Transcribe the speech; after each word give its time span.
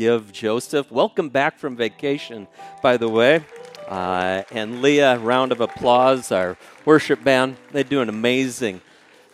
give 0.00 0.32
Joseph. 0.32 0.90
Welcome 0.90 1.28
back 1.28 1.58
from 1.58 1.76
vacation, 1.76 2.48
by 2.80 2.96
the 2.96 3.06
way. 3.06 3.44
Uh, 3.86 4.44
and 4.50 4.80
Leah, 4.80 5.18
round 5.18 5.52
of 5.52 5.60
applause. 5.60 6.32
Our 6.32 6.56
worship 6.86 7.22
band, 7.22 7.58
they 7.72 7.82
do 7.82 8.00
an 8.00 8.08
amazing. 8.08 8.80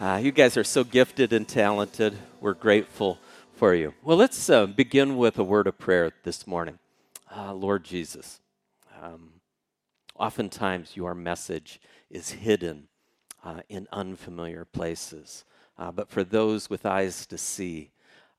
Uh, 0.00 0.18
you 0.20 0.32
guys 0.32 0.56
are 0.56 0.64
so 0.64 0.82
gifted 0.82 1.32
and 1.32 1.46
talented. 1.46 2.18
We're 2.40 2.54
grateful 2.54 3.20
for 3.54 3.76
you. 3.76 3.94
Well, 4.02 4.16
let's 4.16 4.50
uh, 4.50 4.66
begin 4.66 5.16
with 5.16 5.38
a 5.38 5.44
word 5.44 5.68
of 5.68 5.78
prayer 5.78 6.10
this 6.24 6.48
morning. 6.48 6.80
Uh, 7.32 7.54
Lord 7.54 7.84
Jesus, 7.84 8.40
um, 9.00 9.34
oftentimes 10.16 10.96
your 10.96 11.14
message 11.14 11.80
is 12.10 12.30
hidden 12.30 12.88
uh, 13.44 13.60
in 13.68 13.86
unfamiliar 13.92 14.64
places. 14.64 15.44
Uh, 15.78 15.92
but 15.92 16.10
for 16.10 16.24
those 16.24 16.68
with 16.68 16.84
eyes 16.84 17.24
to 17.26 17.38
see, 17.38 17.92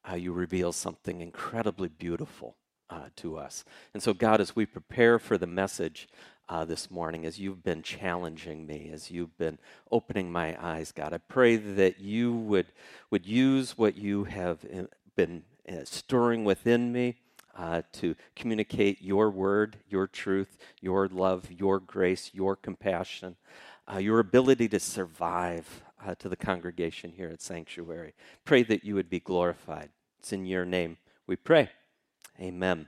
uh, 0.09 0.15
you 0.15 0.31
reveal 0.31 0.71
something 0.71 1.21
incredibly 1.21 1.89
beautiful 1.89 2.55
uh, 2.89 3.09
to 3.17 3.37
us. 3.37 3.65
And 3.93 4.01
so, 4.01 4.13
God, 4.13 4.39
as 4.41 4.55
we 4.55 4.65
prepare 4.65 5.19
for 5.19 5.37
the 5.37 5.47
message 5.47 6.07
uh, 6.49 6.63
this 6.65 6.89
morning, 6.89 7.25
as 7.25 7.39
you've 7.39 7.63
been 7.63 7.83
challenging 7.83 8.65
me, 8.65 8.89
as 8.93 9.11
you've 9.11 9.37
been 9.37 9.59
opening 9.91 10.31
my 10.31 10.57
eyes, 10.63 10.91
God, 10.91 11.13
I 11.13 11.17
pray 11.17 11.57
that 11.57 11.99
you 11.99 12.33
would, 12.33 12.67
would 13.11 13.25
use 13.25 13.77
what 13.77 13.97
you 13.97 14.23
have 14.25 14.59
uh, 14.65 14.83
been 15.15 15.43
uh, 15.69 15.83
stirring 15.83 16.45
within 16.45 16.91
me. 16.91 17.15
Uh, 17.55 17.81
to 17.91 18.15
communicate 18.35 19.01
your 19.01 19.31
word, 19.31 19.77
your 19.89 20.05
truth, 20.05 20.59
your 20.79 21.07
love, 21.07 21.49
your 21.51 21.79
grace, 21.79 22.29
your 22.31 22.55
compassion, 22.55 23.35
uh, 23.91 23.97
your 23.97 24.19
ability 24.19 24.67
to 24.67 24.79
survive 24.79 25.81
uh, 26.05 26.13
to 26.15 26.29
the 26.29 26.35
congregation 26.35 27.11
here 27.11 27.29
at 27.29 27.41
Sanctuary. 27.41 28.13
Pray 28.45 28.61
that 28.61 28.83
you 28.83 28.93
would 28.93 29.09
be 29.09 29.19
glorified. 29.19 29.89
It's 30.19 30.33
in 30.33 30.45
your 30.45 30.65
name 30.65 30.97
we 31.27 31.35
pray. 31.35 31.69
Amen. 32.39 32.87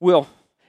Well, 0.00 0.28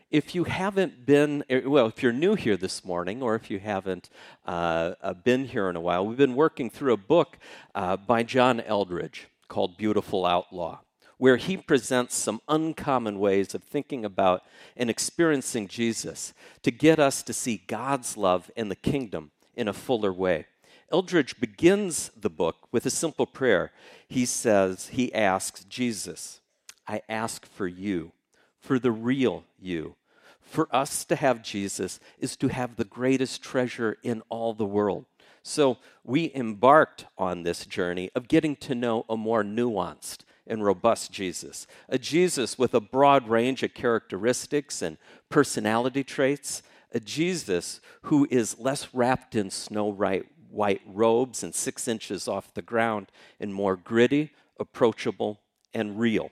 if 0.09 0.33
you 0.33 0.45
haven't 0.45 1.05
been, 1.05 1.43
er, 1.51 1.61
well, 1.65 1.85
if 1.85 2.01
you're 2.01 2.11
new 2.11 2.33
here 2.33 2.57
this 2.57 2.83
morning, 2.83 3.21
or 3.21 3.35
if 3.35 3.51
you 3.51 3.59
haven't 3.59 4.09
uh, 4.45 4.93
uh, 5.03 5.13
been 5.13 5.45
here 5.45 5.69
in 5.69 5.75
a 5.75 5.79
while, 5.79 6.05
we've 6.05 6.17
been 6.17 6.35
working 6.35 6.69
through 6.69 6.93
a 6.93 6.97
book 6.97 7.37
uh, 7.75 7.95
by 7.95 8.23
John 8.23 8.59
Eldredge 8.61 9.27
called 9.47 9.77
Beautiful 9.77 10.25
Outlaw, 10.25 10.79
where 11.19 11.37
he 11.37 11.57
presents 11.57 12.15
some 12.15 12.41
uncommon 12.47 13.19
ways 13.19 13.53
of 13.53 13.63
thinking 13.63 14.03
about 14.03 14.41
and 14.75 14.89
experiencing 14.89 15.67
Jesus 15.67 16.33
to 16.63 16.71
get 16.71 16.97
us 16.97 17.21
to 17.23 17.33
see 17.33 17.63
God's 17.67 18.17
love 18.17 18.49
and 18.57 18.71
the 18.71 18.75
kingdom 18.75 19.29
in 19.55 19.67
a 19.67 19.73
fuller 19.73 20.11
way. 20.11 20.47
Eldredge 20.91 21.39
begins 21.39 22.11
the 22.19 22.29
book 22.29 22.67
with 22.71 22.85
a 22.85 22.89
simple 22.89 23.25
prayer. 23.25 23.71
He 24.07 24.25
says, 24.25 24.87
he 24.87 25.13
asks 25.13 25.63
Jesus, 25.65 26.41
I 26.87 27.01
ask 27.07 27.45
for 27.45 27.67
you, 27.67 28.11
for 28.59 28.79
the 28.79 28.91
real 28.91 29.43
you. 29.59 29.95
For 30.41 30.67
us 30.75 31.05
to 31.05 31.15
have 31.15 31.43
Jesus 31.43 31.99
is 32.17 32.35
to 32.37 32.47
have 32.47 32.75
the 32.75 32.85
greatest 32.85 33.43
treasure 33.43 33.97
in 34.01 34.23
all 34.29 34.53
the 34.53 34.65
world. 34.65 35.05
So 35.43 35.77
we 36.03 36.31
embarked 36.33 37.05
on 37.17 37.43
this 37.43 37.65
journey 37.65 38.09
of 38.15 38.27
getting 38.27 38.55
to 38.57 38.73
know 38.73 39.05
a 39.07 39.15
more 39.15 39.43
nuanced 39.43 40.19
and 40.47 40.65
robust 40.65 41.11
Jesus, 41.11 41.67
a 41.87 41.99
Jesus 41.99 42.57
with 42.57 42.73
a 42.73 42.81
broad 42.81 43.29
range 43.29 43.61
of 43.61 43.75
characteristics 43.75 44.81
and 44.81 44.97
personality 45.29 46.03
traits, 46.03 46.63
a 46.91 46.99
Jesus 46.99 47.79
who 48.03 48.27
is 48.31 48.57
less 48.57 48.87
wrapped 48.91 49.35
in 49.35 49.51
snow 49.51 49.85
white 49.85 50.25
robes 50.51 51.43
and 51.43 51.53
six 51.53 51.87
inches 51.87 52.27
off 52.27 52.53
the 52.53 52.61
ground 52.61 53.11
and 53.39 53.53
more 53.53 53.75
gritty, 53.75 54.31
approachable, 54.59 55.39
and 55.73 55.99
real. 55.99 56.31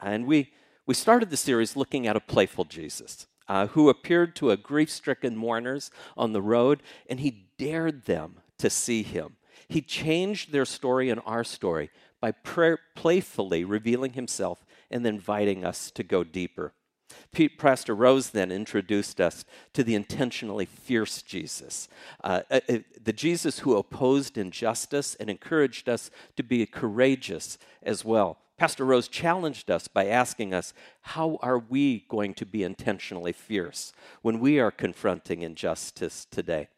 And 0.00 0.26
we, 0.26 0.52
we 0.86 0.94
started 0.94 1.30
the 1.30 1.36
series 1.36 1.76
looking 1.76 2.06
at 2.06 2.16
a 2.16 2.20
playful 2.20 2.64
Jesus 2.64 3.26
uh, 3.48 3.68
who 3.68 3.88
appeared 3.88 4.34
to 4.36 4.50
a 4.50 4.56
grief 4.56 4.90
stricken 4.90 5.36
mourners 5.36 5.90
on 6.16 6.32
the 6.32 6.42
road, 6.42 6.82
and 7.08 7.20
he 7.20 7.46
dared 7.58 8.04
them 8.04 8.40
to 8.58 8.70
see 8.70 9.02
him. 9.02 9.36
He 9.68 9.80
changed 9.80 10.52
their 10.52 10.64
story 10.64 11.10
and 11.10 11.20
our 11.24 11.44
story 11.44 11.90
by 12.20 12.32
prayer, 12.32 12.78
playfully 12.94 13.64
revealing 13.64 14.14
himself 14.14 14.64
and 14.90 15.06
inviting 15.06 15.64
us 15.64 15.90
to 15.92 16.02
go 16.02 16.24
deeper. 16.24 16.72
Pete 17.32 17.58
Pastor 17.58 17.94
Rose 17.94 18.30
then 18.30 18.50
introduced 18.50 19.20
us 19.20 19.44
to 19.72 19.82
the 19.82 19.94
intentionally 19.94 20.66
fierce 20.66 21.22
Jesus, 21.22 21.88
uh, 22.22 22.42
uh, 22.50 22.60
uh, 22.68 22.78
the 23.02 23.12
Jesus 23.12 23.60
who 23.60 23.76
opposed 23.76 24.38
injustice 24.38 25.14
and 25.16 25.28
encouraged 25.28 25.88
us 25.88 26.10
to 26.36 26.42
be 26.42 26.64
courageous 26.66 27.58
as 27.82 28.04
well. 28.04 28.38
Pastor 28.56 28.84
Rose 28.84 29.08
challenged 29.08 29.70
us 29.70 29.88
by 29.88 30.06
asking 30.06 30.54
us, 30.54 30.72
How 31.02 31.38
are 31.42 31.58
we 31.58 32.04
going 32.08 32.34
to 32.34 32.46
be 32.46 32.62
intentionally 32.62 33.32
fierce 33.32 33.92
when 34.22 34.38
we 34.38 34.60
are 34.60 34.70
confronting 34.70 35.42
injustice 35.42 36.26
today? 36.30 36.68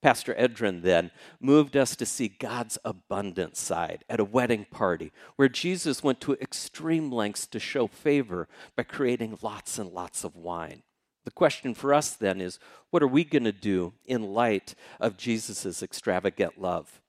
Pastor 0.00 0.34
Edrin 0.34 0.82
then 0.82 1.10
moved 1.40 1.76
us 1.76 1.96
to 1.96 2.06
see 2.06 2.28
God's 2.28 2.78
abundant 2.84 3.56
side 3.56 4.04
at 4.08 4.20
a 4.20 4.24
wedding 4.24 4.64
party 4.70 5.12
where 5.36 5.48
Jesus 5.48 6.04
went 6.04 6.20
to 6.20 6.34
extreme 6.34 7.10
lengths 7.10 7.46
to 7.48 7.58
show 7.58 7.88
favor 7.88 8.46
by 8.76 8.84
creating 8.84 9.38
lots 9.42 9.78
and 9.78 9.90
lots 9.90 10.22
of 10.22 10.36
wine. 10.36 10.82
The 11.24 11.32
question 11.32 11.74
for 11.74 11.92
us 11.92 12.14
then 12.14 12.40
is 12.40 12.60
what 12.90 13.02
are 13.02 13.08
we 13.08 13.24
going 13.24 13.44
to 13.44 13.52
do 13.52 13.92
in 14.06 14.22
light 14.22 14.74
of 15.00 15.16
Jesus' 15.16 15.82
extravagant 15.82 16.60
love? 16.60 17.00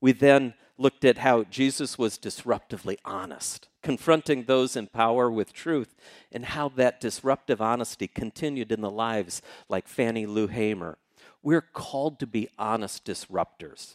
We 0.00 0.12
then 0.12 0.54
looked 0.76 1.04
at 1.04 1.18
how 1.18 1.44
Jesus 1.44 1.96
was 1.96 2.18
disruptively 2.18 2.98
honest, 3.04 3.68
confronting 3.82 4.44
those 4.44 4.76
in 4.76 4.88
power 4.88 5.30
with 5.30 5.52
truth, 5.52 5.94
and 6.30 6.44
how 6.44 6.68
that 6.70 7.00
disruptive 7.00 7.62
honesty 7.62 8.06
continued 8.06 8.70
in 8.70 8.82
the 8.82 8.90
lives 8.90 9.40
like 9.68 9.88
Fannie 9.88 10.26
Lou 10.26 10.46
Hamer 10.46 10.98
we're 11.44 11.60
called 11.60 12.18
to 12.18 12.26
be 12.26 12.48
honest 12.58 13.04
disruptors 13.04 13.94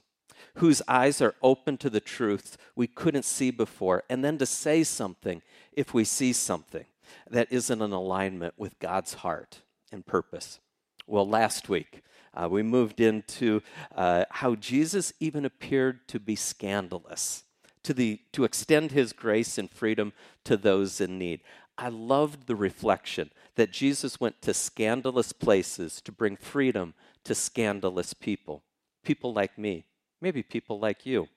whose 0.56 0.82
eyes 0.88 1.22
are 1.22 1.36
open 1.42 1.78
to 1.78 1.90
the 1.90 2.00
truth 2.00 2.58
we 2.76 2.88
couldn't 2.88 3.26
see 3.26 3.52
before, 3.52 4.04
and 4.10 4.24
then 4.24 4.38
to 4.38 4.46
say 4.46 4.84
something 4.84 5.42
if 5.74 5.94
we 5.94 6.04
see 6.04 6.34
something 6.34 6.86
that 7.30 7.52
isn't 7.52 7.82
in 7.82 7.92
alignment 7.92 8.54
with 8.58 8.80
God's 8.80 9.16
heart 9.16 9.62
and 9.92 10.06
purpose. 10.06 10.60
Well, 11.08 11.28
last 11.28 11.70
week, 11.70 12.04
uh, 12.34 12.48
we 12.50 12.62
moved 12.62 13.00
into 13.02 13.62
uh, 13.96 14.26
how 14.30 14.56
Jesus 14.56 15.12
even 15.20 15.46
appeared 15.46 16.08
to 16.10 16.20
be 16.20 16.36
scandalous, 16.36 17.44
to, 17.84 17.94
the, 17.94 18.20
to 18.34 18.44
extend 18.44 18.92
his 18.92 19.14
grace 19.14 19.58
and 19.58 19.70
freedom 19.70 20.14
to 20.44 20.56
those 20.56 21.02
in 21.02 21.18
need. 21.18 21.42
I 21.78 21.90
loved 21.90 22.46
the 22.46 22.56
reflection 22.56 23.32
that 23.56 23.72
Jesus 23.72 24.20
went 24.20 24.42
to 24.42 24.54
scandalous 24.54 25.32
places 25.32 26.02
to 26.02 26.12
bring 26.12 26.36
freedom 26.36 26.94
to 27.26 27.36
scandalous 27.36 28.14
people, 28.14 28.64
people 29.04 29.34
like 29.34 29.58
me, 29.58 29.86
maybe 30.22 30.44
people 30.44 30.80
like 30.80 31.06
you. 31.06 31.28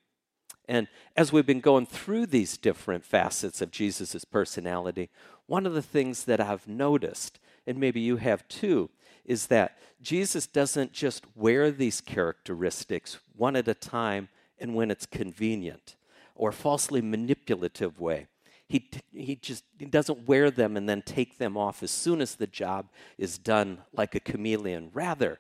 And 0.69 0.89
as 1.17 1.33
we've 1.33 1.47
been 1.47 1.61
going 1.61 1.87
through 1.87 2.27
these 2.27 2.57
different 2.57 3.05
facets 3.05 3.61
of 3.61 3.71
Jesus' 3.71 4.25
personality, 4.25 5.11
one 5.47 5.67
of 5.67 5.75
the 5.75 5.83
things 5.83 6.25
that 6.25 6.41
I've 6.41 6.69
noticed, 6.69 7.39
and 7.67 7.79
maybe 7.79 8.01
you 8.01 8.17
have 8.17 8.47
too, 8.49 8.91
is 9.25 9.49
that 9.49 9.79
Jesus 10.01 10.47
doesn't 10.47 10.93
just 10.93 11.25
wear 11.37 11.71
these 11.71 12.01
characteristics 12.01 13.19
one 13.37 13.57
at 13.57 13.69
a 13.69 13.75
time 13.75 14.29
and 14.59 14.75
when 14.75 14.91
it's 14.91 15.07
convenient 15.07 15.97
or 16.35 16.53
falsely 16.53 17.01
manipulative 17.01 18.01
way. 18.01 18.27
He, 18.69 18.89
he 19.13 19.37
just 19.37 19.65
he 19.79 19.85
doesn't 19.85 20.27
wear 20.27 20.51
them 20.51 20.77
and 20.77 20.89
then 20.89 21.03
take 21.03 21.37
them 21.37 21.59
off 21.59 21.83
as 21.83 21.91
soon 21.91 22.23
as 22.23 22.37
the 22.37 22.47
job 22.47 22.89
is 23.19 23.37
done 23.37 23.83
like 23.93 24.15
a 24.15 24.21
chameleon. 24.21 24.91
Rather, 24.95 25.39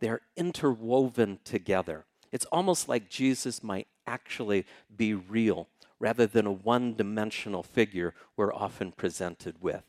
they're 0.00 0.22
interwoven 0.36 1.38
together. 1.44 2.04
It's 2.32 2.46
almost 2.46 2.88
like 2.88 3.08
Jesus 3.08 3.62
might 3.62 3.88
actually 4.06 4.66
be 4.94 5.14
real 5.14 5.68
rather 5.98 6.26
than 6.26 6.46
a 6.46 6.52
one 6.52 6.94
dimensional 6.94 7.62
figure 7.62 8.14
we're 8.36 8.52
often 8.52 8.92
presented 8.92 9.62
with. 9.62 9.84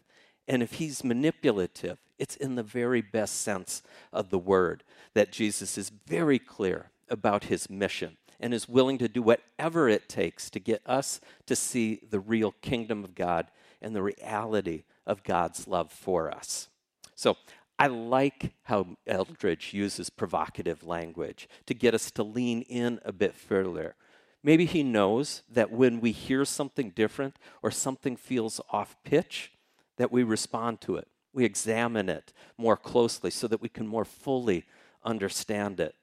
And 0.47 0.63
if 0.63 0.73
he's 0.73 1.03
manipulative, 1.03 1.97
it's 2.17 2.35
in 2.35 2.55
the 2.55 2.63
very 2.63 3.01
best 3.01 3.41
sense 3.41 3.83
of 4.13 4.29
the 4.29 4.39
word 4.39 4.83
that 5.13 5.31
Jesus 5.31 5.77
is 5.77 5.91
very 6.07 6.39
clear 6.39 6.89
about 7.09 7.45
his 7.45 7.69
mission 7.69 8.17
and 8.39 8.53
is 8.53 8.69
willing 8.69 8.97
to 8.99 9.07
do 9.07 9.21
whatever 9.21 9.89
it 9.89 10.07
takes 10.07 10.49
to 10.51 10.59
get 10.59 10.81
us 10.85 11.19
to 11.47 11.55
see 11.55 11.99
the 12.09 12.19
real 12.19 12.53
kingdom 12.61 13.03
of 13.03 13.15
God 13.15 13.47
and 13.81 13.95
the 13.95 14.03
reality 14.03 14.83
of 15.05 15.23
God's 15.23 15.67
love 15.67 15.91
for 15.91 16.31
us. 16.31 16.69
So 17.15 17.35
I 17.79 17.88
like 17.88 18.53
how 18.63 18.97
Eldredge 19.07 19.74
uses 19.74 20.09
provocative 20.09 20.83
language 20.83 21.47
to 21.68 21.74
get 21.74 21.94
us 21.94 22.09
to 22.12 22.24
lean 22.24 22.62
in 22.63 23.00
a 23.06 23.12
bit 23.12 23.35
further. 23.35 23.95
Maybe 24.44 24.65
he 24.65 24.81
knows 24.81 25.44
that 25.50 25.71
when 25.71 26.00
we 26.00 26.12
hear 26.12 26.45
something 26.45 26.91
different 26.91 27.38
or 27.62 27.69
something 27.69 28.15
feels 28.15 28.59
off 28.71 28.95
pitch, 29.03 29.51
that 29.97 30.12
we 30.12 30.24
respond 30.24 30.79
to 30.81 30.95
it. 30.95 31.07
We 31.33 31.44
examine 31.44 32.09
it 32.09 32.33
more 32.57 32.77
closely 32.77 33.29
so 33.29 33.47
that 33.47 33.62
we 33.62 33.69
can 33.69 33.88
more 33.88 34.06
fully 34.06 34.65
understand 35.03 35.80
it. 35.80 35.95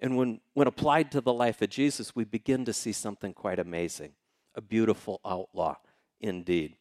And 0.00 0.16
when, 0.16 0.40
when 0.54 0.68
applied 0.68 1.10
to 1.12 1.20
the 1.20 1.32
life 1.32 1.60
of 1.60 1.70
Jesus, 1.70 2.14
we 2.14 2.24
begin 2.24 2.64
to 2.66 2.72
see 2.72 2.92
something 2.92 3.32
quite 3.32 3.58
amazing 3.58 4.12
a 4.54 4.60
beautiful 4.60 5.20
outlaw 5.24 5.76
indeed. 6.20 6.74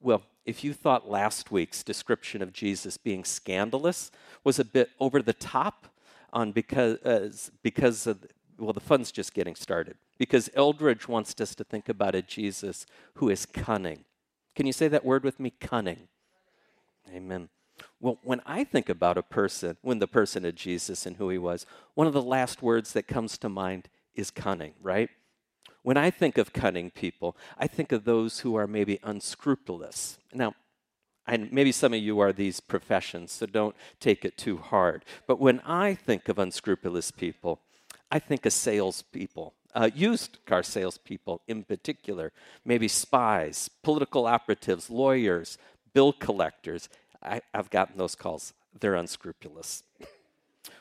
Well, 0.00 0.22
if 0.46 0.62
you 0.62 0.72
thought 0.72 1.10
last 1.10 1.50
week's 1.50 1.82
description 1.82 2.40
of 2.40 2.52
Jesus 2.52 2.96
being 2.96 3.24
scandalous 3.24 4.10
was 4.44 4.58
a 4.58 4.64
bit 4.64 4.90
over 5.00 5.20
the 5.20 5.32
top 5.32 5.88
on 6.32 6.52
because, 6.52 6.98
uh, 7.02 7.30
because 7.62 8.06
of, 8.06 8.24
well, 8.58 8.72
the 8.72 8.80
fun's 8.80 9.10
just 9.10 9.34
getting 9.34 9.56
started. 9.56 9.96
Because 10.18 10.48
Eldredge 10.54 11.08
wants 11.08 11.38
us 11.40 11.54
to 11.56 11.64
think 11.64 11.88
about 11.88 12.14
a 12.14 12.22
Jesus 12.22 12.86
who 13.14 13.28
is 13.28 13.44
cunning. 13.44 14.04
Can 14.54 14.66
you 14.66 14.72
say 14.72 14.88
that 14.88 15.04
word 15.04 15.24
with 15.24 15.40
me? 15.40 15.50
Cunning. 15.50 16.08
Amen. 17.14 17.48
Well, 18.00 18.18
when 18.22 18.40
I 18.46 18.64
think 18.64 18.88
about 18.88 19.18
a 19.18 19.22
person, 19.22 19.76
when 19.82 19.98
the 19.98 20.06
person 20.06 20.44
of 20.44 20.54
Jesus 20.54 21.06
and 21.06 21.16
who 21.16 21.28
he 21.28 21.38
was, 21.38 21.66
one 21.94 22.06
of 22.06 22.12
the 22.12 22.22
last 22.22 22.62
words 22.62 22.92
that 22.92 23.06
comes 23.06 23.36
to 23.38 23.48
mind 23.48 23.88
is 24.14 24.30
cunning, 24.30 24.74
right? 24.80 25.10
When 25.86 25.96
I 25.96 26.10
think 26.10 26.36
of 26.36 26.52
cunning 26.52 26.90
people, 26.90 27.36
I 27.56 27.68
think 27.68 27.92
of 27.92 28.02
those 28.02 28.40
who 28.40 28.56
are 28.56 28.66
maybe 28.66 28.98
unscrupulous. 29.04 30.18
Now, 30.34 30.56
and 31.28 31.52
maybe 31.52 31.70
some 31.70 31.94
of 31.94 32.00
you 32.00 32.18
are 32.18 32.32
these 32.32 32.58
professions, 32.58 33.30
so 33.30 33.46
don't 33.46 33.76
take 34.00 34.24
it 34.24 34.36
too 34.36 34.56
hard. 34.56 35.04
But 35.28 35.38
when 35.38 35.60
I 35.60 35.94
think 35.94 36.28
of 36.28 36.40
unscrupulous 36.40 37.12
people, 37.12 37.60
I 38.10 38.18
think 38.18 38.44
of 38.46 38.52
salespeople, 38.52 39.54
uh, 39.76 39.90
used 39.94 40.44
car 40.44 40.64
salespeople 40.64 41.42
in 41.46 41.62
particular, 41.62 42.32
maybe 42.64 42.88
spies, 42.88 43.70
political 43.84 44.26
operatives, 44.26 44.90
lawyers, 44.90 45.56
bill 45.94 46.12
collectors. 46.12 46.88
I, 47.22 47.42
I've 47.54 47.70
gotten 47.70 47.96
those 47.96 48.16
calls. 48.16 48.54
They're 48.80 48.96
unscrupulous. 48.96 49.84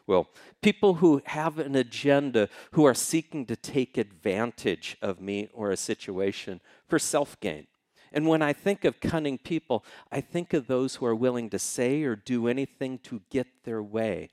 well, 0.08 0.28
people 0.62 0.96
who 0.96 1.22
have 1.26 1.58
an 1.58 1.76
agenda, 1.76 2.48
who 2.72 2.86
are 2.86 2.94
seeking 2.94 3.46
to 3.48 3.56
take 3.56 3.98
advantage 3.98 4.98
of 5.02 5.20
me 5.20 5.50
or 5.52 5.72
a 5.72 5.78
situation 5.78 6.62
for 6.88 7.00
self 7.00 7.40
gain. 7.40 7.68
And 8.12 8.28
when 8.28 8.42
I 8.42 8.54
think 8.54 8.86
of 8.86 9.02
cunning 9.02 9.38
people, 9.38 9.84
I 10.12 10.22
think 10.22 10.54
of 10.54 10.68
those 10.68 10.96
who 10.96 11.06
are 11.06 11.16
willing 11.16 11.50
to 11.50 11.60
say 11.60 12.04
or 12.04 12.16
do 12.16 12.48
anything 12.48 13.00
to 13.00 13.22
get 13.30 13.48
their 13.64 13.82
way. 13.82 14.30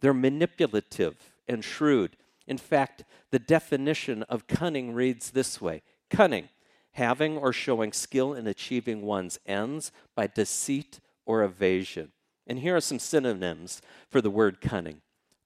They're 0.00 0.14
manipulative 0.14 1.32
and 1.48 1.64
shrewd. 1.64 2.16
In 2.46 2.58
fact, 2.58 3.04
the 3.30 3.38
definition 3.38 4.22
of 4.24 4.46
cunning 4.46 4.92
reads 4.92 5.30
this 5.30 5.60
way 5.60 5.82
Cunning, 6.10 6.50
having 6.92 7.38
or 7.38 7.52
showing 7.52 7.92
skill 7.92 8.34
in 8.34 8.46
achieving 8.46 9.02
one's 9.02 9.38
ends 9.46 9.90
by 10.14 10.26
deceit 10.26 11.00
or 11.24 11.42
evasion. 11.42 12.12
And 12.46 12.58
here 12.58 12.76
are 12.76 12.80
some 12.80 12.98
synonyms 12.98 13.80
for 14.10 14.20
the 14.20 14.30
word 14.30 14.60
cunning 14.60 15.00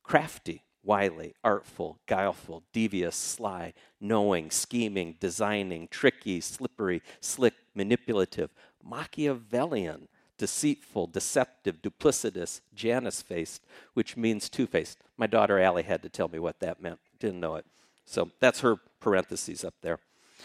crafty, 0.09 0.63
wily, 0.83 1.35
artful, 1.45 1.99
guileful, 2.07 2.63
devious, 2.73 3.15
sly, 3.15 3.75
knowing, 4.01 4.51
scheming, 4.51 5.15
designing, 5.21 5.87
tricky, 5.89 6.41
slippery, 6.41 7.03
slick, 7.21 7.53
manipulative, 7.75 8.51
Machiavellian, 8.83 10.09
deceitful, 10.39 11.09
deceptive, 11.09 11.83
duplicitous, 11.83 12.63
Janus 12.75 13.21
faced, 13.21 13.63
which 13.93 14.17
means 14.17 14.49
two 14.49 14.67
faced. 14.67 14.99
My 15.19 15.27
daughter 15.27 15.61
Allie 15.61 15.83
had 15.83 16.03
to 16.03 16.09
tell 16.09 16.29
me 16.29 16.39
what 16.39 16.61
that 16.61 16.81
meant. 16.81 17.01
Didn't 17.21 17.41
know 17.41 17.57
it. 17.57 17.67
So 18.07 18.31
that's 18.41 18.61
her 18.61 18.77
parentheses 19.01 19.63
up 19.63 19.75
there. 19.83 19.99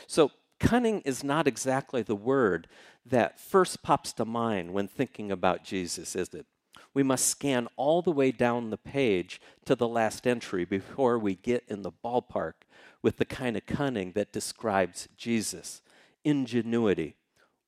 So 0.07 0.31
cunning 0.59 1.00
is 1.01 1.24
not 1.24 1.48
exactly 1.48 2.01
the 2.01 2.16
word 2.16 2.68
that 3.06 3.39
first 3.39 3.81
pops 3.81 4.12
to 4.13 4.25
mind 4.25 4.74
when 4.74 4.89
thinking 4.89 5.31
about 5.31 5.63
Jesus, 5.63 6.18
is 6.18 6.33
it? 6.33 6.45
We 6.94 7.04
must 7.04 7.28
scan 7.28 7.68
all 7.75 8.01
the 8.01 8.12
way 8.12 8.31
down 8.31 8.69
the 8.69 8.78
page 8.78 9.42
to 9.66 9.75
the 9.75 9.88
last 9.88 10.28
entry 10.28 10.66
before 10.66 11.18
we 11.18 11.36
get 11.36 11.63
in 11.68 11.81
the 11.81 11.92
ballpark 11.92 12.54
with 13.01 13.18
the 13.18 13.25
kind 13.25 13.57
of 13.57 13.66
cunning 13.66 14.12
that 14.13 14.31
describes 14.31 15.07
Jesus. 15.18 15.81
Ingenuity, 16.24 17.16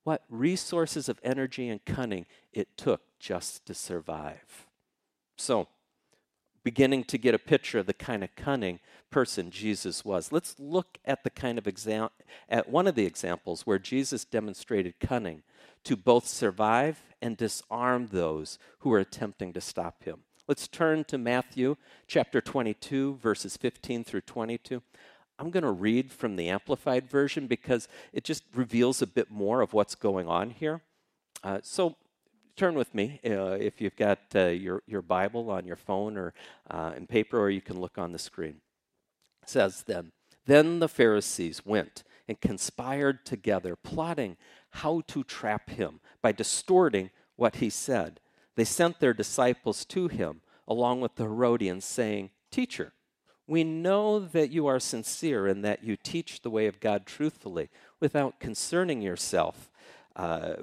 what 0.04 0.24
resources 0.30 1.10
of 1.10 1.19
energy 1.24 1.68
and 1.68 1.83
cunning 1.86 2.25
it 2.54 2.77
took 2.77 3.01
just 3.19 3.66
to 3.66 3.74
survive. 3.74 4.68
So, 5.36 5.68
beginning 6.63 7.04
to 7.04 7.18
get 7.18 7.36
a 7.36 7.39
picture 7.39 7.80
of 7.80 7.86
the 7.86 7.94
kind 7.94 8.24
of 8.24 8.36
cunning 8.36 8.80
person 9.12 9.51
Jesus 9.51 10.04
was. 10.04 10.31
Let's 10.31 10.56
look 10.60 10.98
at 11.06 11.24
the 11.24 11.30
kind 11.30 11.57
of 11.57 11.68
exam 11.68 12.10
at 12.50 12.69
one 12.69 12.88
of 12.88 12.95
the 12.95 13.06
examples 13.06 13.62
where 13.68 13.77
Jesus 13.77 14.25
demonstrated 14.25 15.00
cunning 15.00 15.44
to 15.86 15.96
both 15.96 16.28
survive 16.28 17.02
and 17.22 17.38
disarm 17.38 18.08
those 18.08 18.60
who 18.80 18.92
are 18.94 19.00
attempting 19.00 19.54
to 19.54 19.62
stop 19.62 20.04
him. 20.04 20.22
Let's 20.48 20.68
turn 20.68 21.06
to 21.06 21.18
Matthew 21.18 21.76
chapter 22.08 22.42
22 22.42 23.16
verses 23.16 23.58
15 23.58 24.04
through 24.04 24.22
22. 24.22 24.82
I'm 25.38 25.50
going 25.50 25.64
to 25.64 25.72
read 25.72 26.12
from 26.12 26.36
the 26.36 26.50
Amplified 26.50 27.10
Version 27.10 27.48
because 27.48 27.88
it 28.14 28.24
just 28.24 28.44
reveals 28.54 29.02
a 29.02 29.08
bit 29.08 29.32
more 29.32 29.62
of 29.62 29.74
what's 29.74 29.96
going 29.96 30.28
on 30.28 30.52
here. 30.52 30.82
Uh, 31.44 31.60
so 31.62 31.96
turn 32.56 32.76
with 32.76 32.94
me 32.94 33.20
uh, 33.26 33.58
if 33.60 33.82
you've 33.82 33.96
got 33.96 34.20
uh, 34.34 34.46
your, 34.46 34.82
your 34.88 35.02
Bible 35.02 35.50
on 35.50 35.66
your 35.66 35.76
phone 35.76 36.18
or 36.18 36.34
uh, 36.70 36.94
in 36.96 37.06
paper, 37.06 37.40
or 37.40 37.50
you 37.50 37.62
can 37.62 37.80
look 37.80 37.98
on 37.98 38.12
the 38.12 38.20
screen. 38.20 38.62
It 39.44 39.50
says 39.50 39.84
then, 39.88 40.12
Then 40.46 40.80
the 40.80 40.88
Pharisees 40.88 41.66
went 41.66 42.04
and 42.28 42.40
conspired 42.40 43.26
together, 43.26 43.76
plotting 43.76 44.38
how 44.75 45.01
to 45.07 45.24
trap 45.24 45.69
him 45.69 46.00
by 46.22 46.31
distorting 46.31 47.10
what 47.36 47.57
he 47.57 47.69
said. 47.69 48.19
They 48.56 48.66
sent 48.66 49.00
their 49.00 49.13
disciples 49.13 49.86
to 49.86 50.07
him 50.07 50.42
along 50.68 51.01
with 51.01 51.16
the 51.16 51.24
Herodians, 51.24 51.86
saying, 51.86 52.31
Teacher, 52.51 52.94
we 53.48 53.63
know 53.63 54.19
that 54.19 54.51
you 54.51 54.66
are 54.68 54.80
sincere 54.80 55.48
and 55.48 55.63
that 55.63 55.83
you 55.83 55.95
teach 55.95 56.42
the 56.42 56.50
way 56.50 56.66
of 56.66 56.80
God 56.80 57.06
truthfully 57.06 57.69
without 58.00 58.39
concerning 58.39 59.01
yourself 59.01 59.69
uh, 60.16 60.56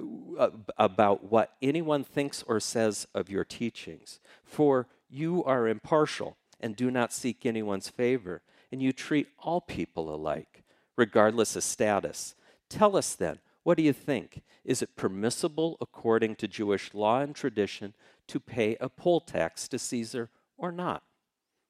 about 0.77 1.31
what 1.31 1.53
anyone 1.61 2.03
thinks 2.03 2.43
or 2.43 2.59
says 2.59 3.07
of 3.13 3.29
your 3.29 3.45
teachings. 3.45 4.19
For 4.43 4.87
you 5.09 5.43
are 5.45 5.67
impartial 5.67 6.37
and 6.59 6.75
do 6.75 6.89
not 6.89 7.13
seek 7.13 7.45
anyone's 7.45 7.89
favor, 7.89 8.41
and 8.71 8.81
you 8.81 8.91
treat 8.91 9.27
all 9.39 9.61
people 9.61 10.13
alike, 10.13 10.63
regardless 10.95 11.55
of 11.55 11.63
status. 11.63 12.35
Tell 12.69 12.95
us 12.95 13.13
then, 13.13 13.39
what 13.63 13.77
do 13.77 13.83
you 13.83 13.93
think? 13.93 14.41
Is 14.65 14.81
it 14.81 14.95
permissible 14.95 15.77
according 15.79 16.35
to 16.35 16.47
Jewish 16.47 16.93
law 16.93 17.21
and 17.21 17.35
tradition 17.35 17.93
to 18.27 18.39
pay 18.39 18.75
a 18.79 18.89
poll 18.89 19.21
tax 19.21 19.67
to 19.69 19.79
Caesar 19.79 20.29
or 20.57 20.71
not? 20.71 21.03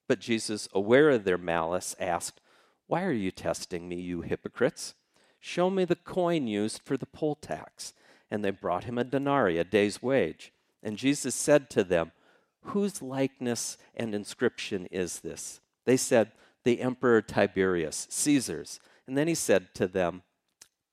But 0.07 0.19
Jesus, 0.19 0.67
aware 0.73 1.09
of 1.09 1.23
their 1.23 1.37
malice, 1.37 1.95
asked, 1.99 2.41
Why 2.87 3.03
are 3.03 3.11
you 3.11 3.31
testing 3.31 3.87
me, 3.87 3.99
you 3.99 4.21
hypocrites? 4.21 4.95
Show 5.39 5.69
me 5.69 5.85
the 5.85 5.95
coin 5.95 6.47
used 6.47 6.81
for 6.83 6.97
the 6.97 7.05
poll 7.05 7.35
tax. 7.35 7.93
And 8.31 8.43
they 8.43 8.51
brought 8.51 8.85
him 8.85 8.97
a 8.97 9.03
denarii, 9.03 9.59
a 9.59 9.63
day's 9.63 10.01
wage. 10.01 10.51
And 10.81 10.97
Jesus 10.97 11.35
said 11.35 11.69
to 11.71 11.83
them, 11.83 12.11
Whose 12.67 13.01
likeness 13.01 13.77
and 13.95 14.15
inscription 14.15 14.87
is 14.87 15.19
this? 15.19 15.59
They 15.85 15.97
said, 15.97 16.31
The 16.63 16.81
Emperor 16.81 17.21
Tiberius, 17.21 18.07
Caesar's. 18.09 18.79
And 19.05 19.17
then 19.17 19.27
he 19.27 19.35
said 19.35 19.75
to 19.75 19.87
them, 19.87 20.23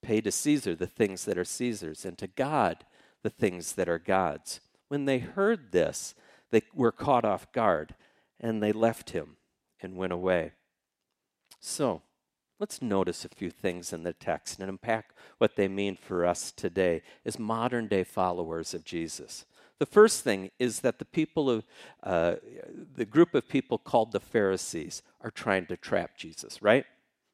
Pay 0.01 0.21
to 0.21 0.31
Caesar 0.31 0.75
the 0.75 0.87
things 0.87 1.25
that 1.25 1.37
are 1.37 1.45
Caesar's, 1.45 2.05
and 2.05 2.17
to 2.17 2.27
God 2.27 2.85
the 3.23 3.29
things 3.29 3.73
that 3.73 3.89
are 3.89 3.99
God's. 3.99 4.61
When 4.87 5.05
they 5.05 5.19
heard 5.19 5.71
this, 5.71 6.15
they 6.51 6.63
were 6.73 6.91
caught 6.91 7.25
off 7.25 7.51
guard 7.51 7.95
and 8.39 8.61
they 8.61 8.71
left 8.71 9.11
him 9.11 9.37
and 9.81 9.95
went 9.95 10.13
away. 10.13 10.53
So, 11.59 12.01
let's 12.59 12.81
notice 12.81 13.23
a 13.23 13.29
few 13.29 13.49
things 13.49 13.93
in 13.93 14.03
the 14.03 14.13
text 14.13 14.59
and 14.59 14.69
unpack 14.69 15.13
what 15.37 15.55
they 15.55 15.67
mean 15.67 15.95
for 15.95 16.25
us 16.25 16.51
today 16.51 17.01
as 17.25 17.39
modern 17.39 17.87
day 17.87 18.03
followers 18.03 18.73
of 18.73 18.83
Jesus. 18.83 19.45
The 19.79 19.85
first 19.85 20.23
thing 20.23 20.51
is 20.59 20.81
that 20.81 20.99
the 20.99 21.05
people 21.05 21.49
of 21.49 21.65
uh, 22.03 22.35
the 22.95 23.05
group 23.05 23.33
of 23.33 23.47
people 23.49 23.79
called 23.79 24.11
the 24.11 24.19
Pharisees 24.19 25.01
are 25.21 25.31
trying 25.31 25.65
to 25.67 25.77
trap 25.77 26.17
Jesus, 26.17 26.61
right? 26.61 26.85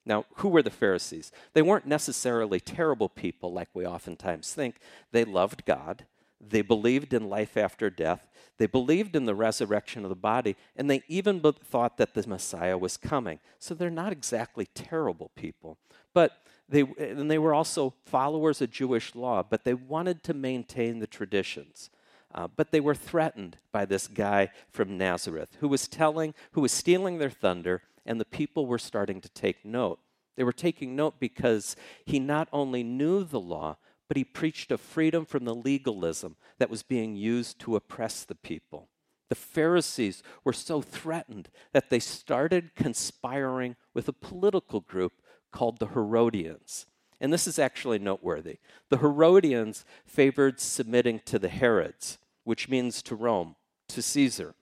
Now, 0.08 0.26
who 0.36 0.48
were 0.48 0.64
the 0.64 0.70
Pharisees? 0.70 1.34
They 1.54 1.62
weren't 1.62 1.86
necessarily 1.86 2.62
terrible 2.62 3.10
people 3.10 3.52
like 3.52 3.68
we 3.74 3.86
oftentimes 3.86 4.54
think. 4.54 4.76
They 5.12 5.26
loved 5.26 5.66
God. 5.66 6.06
They 6.40 6.62
believed 6.62 7.14
in 7.14 7.30
life 7.30 7.58
after 7.58 7.90
death. 7.90 8.30
They 8.58 8.68
believed 8.68 9.18
in 9.18 9.26
the 9.26 9.36
resurrection 9.36 10.04
of 10.04 10.10
the 10.10 10.16
body. 10.16 10.56
And 10.78 10.90
they 10.90 11.04
even 11.10 11.42
thought 11.42 11.98
that 11.98 12.14
the 12.14 12.26
Messiah 12.26 12.78
was 12.78 12.96
coming. 12.96 13.40
So 13.60 13.76
they're 13.76 13.90
not 13.90 14.14
exactly 14.14 14.68
terrible 14.74 15.30
people. 15.36 15.78
But 16.14 16.42
they, 16.70 16.82
and 16.98 17.30
they 17.30 17.38
were 17.38 17.54
also 17.54 17.94
followers 18.06 18.62
of 18.62 18.72
Jewish 18.72 19.14
law, 19.14 19.44
but 19.44 19.66
they 19.66 19.74
wanted 19.74 20.24
to 20.24 20.34
maintain 20.34 21.00
the 21.00 21.08
traditions. 21.08 21.90
Uh, 22.34 22.48
but 22.48 22.72
they 22.72 22.80
were 22.80 22.96
threatened 22.96 23.58
by 23.74 23.84
this 23.84 24.08
guy 24.08 24.52
from 24.70 24.98
Nazareth 24.98 25.58
who 25.60 25.68
was 25.68 25.88
telling, 25.88 26.34
who 26.52 26.62
was 26.62 26.72
stealing 26.72 27.18
their 27.18 27.30
thunder, 27.30 27.82
and 28.08 28.20
the 28.20 28.26
people 28.26 28.66
were 28.66 28.80
starting 28.80 29.22
to 29.22 29.30
take 29.30 29.66
note. 29.66 30.00
They 30.36 30.44
were 30.44 30.54
taking 30.54 30.96
note 30.96 31.20
because 31.20 31.76
he 32.06 32.20
not 32.20 32.48
only 32.52 32.84
knew 32.84 33.24
the 33.24 33.40
law, 33.40 33.78
but 34.08 34.18
he 34.18 34.24
preached 34.24 34.72
a 34.72 34.78
freedom 34.78 35.26
from 35.26 35.46
the 35.46 35.56
legalism 35.56 36.38
that 36.60 36.70
was 36.70 36.84
being 36.84 37.16
used 37.16 37.60
to 37.60 37.76
oppress 37.76 38.24
the 38.24 38.36
people. 38.36 38.90
The 39.30 39.36
Pharisees 39.36 40.24
were 40.44 40.54
so 40.54 40.82
threatened 40.82 41.50
that 41.74 41.90
they 41.90 42.00
started 42.00 42.76
conspiring 42.76 43.76
with 43.94 44.08
a 44.08 44.14
political 44.14 44.80
group 44.80 45.14
called 45.52 45.80
the 45.80 45.88
Herodians. 45.88 46.86
And 47.20 47.34
this 47.34 47.48
is 47.48 47.60
actually 47.60 48.00
noteworthy. 48.00 48.60
The 48.90 49.00
Herodians 49.00 49.84
favored 50.06 50.60
submitting 50.60 51.22
to 51.26 51.40
the 51.40 51.50
Herods, 51.50 52.20
which 52.44 52.70
means 52.70 53.02
to 53.04 53.16
Rome, 53.16 53.56
to 53.90 54.02
Caesar, 54.02 54.56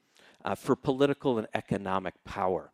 uh, 0.43 0.55
for 0.55 0.75
political 0.75 1.37
and 1.37 1.47
economic 1.53 2.13
power. 2.23 2.71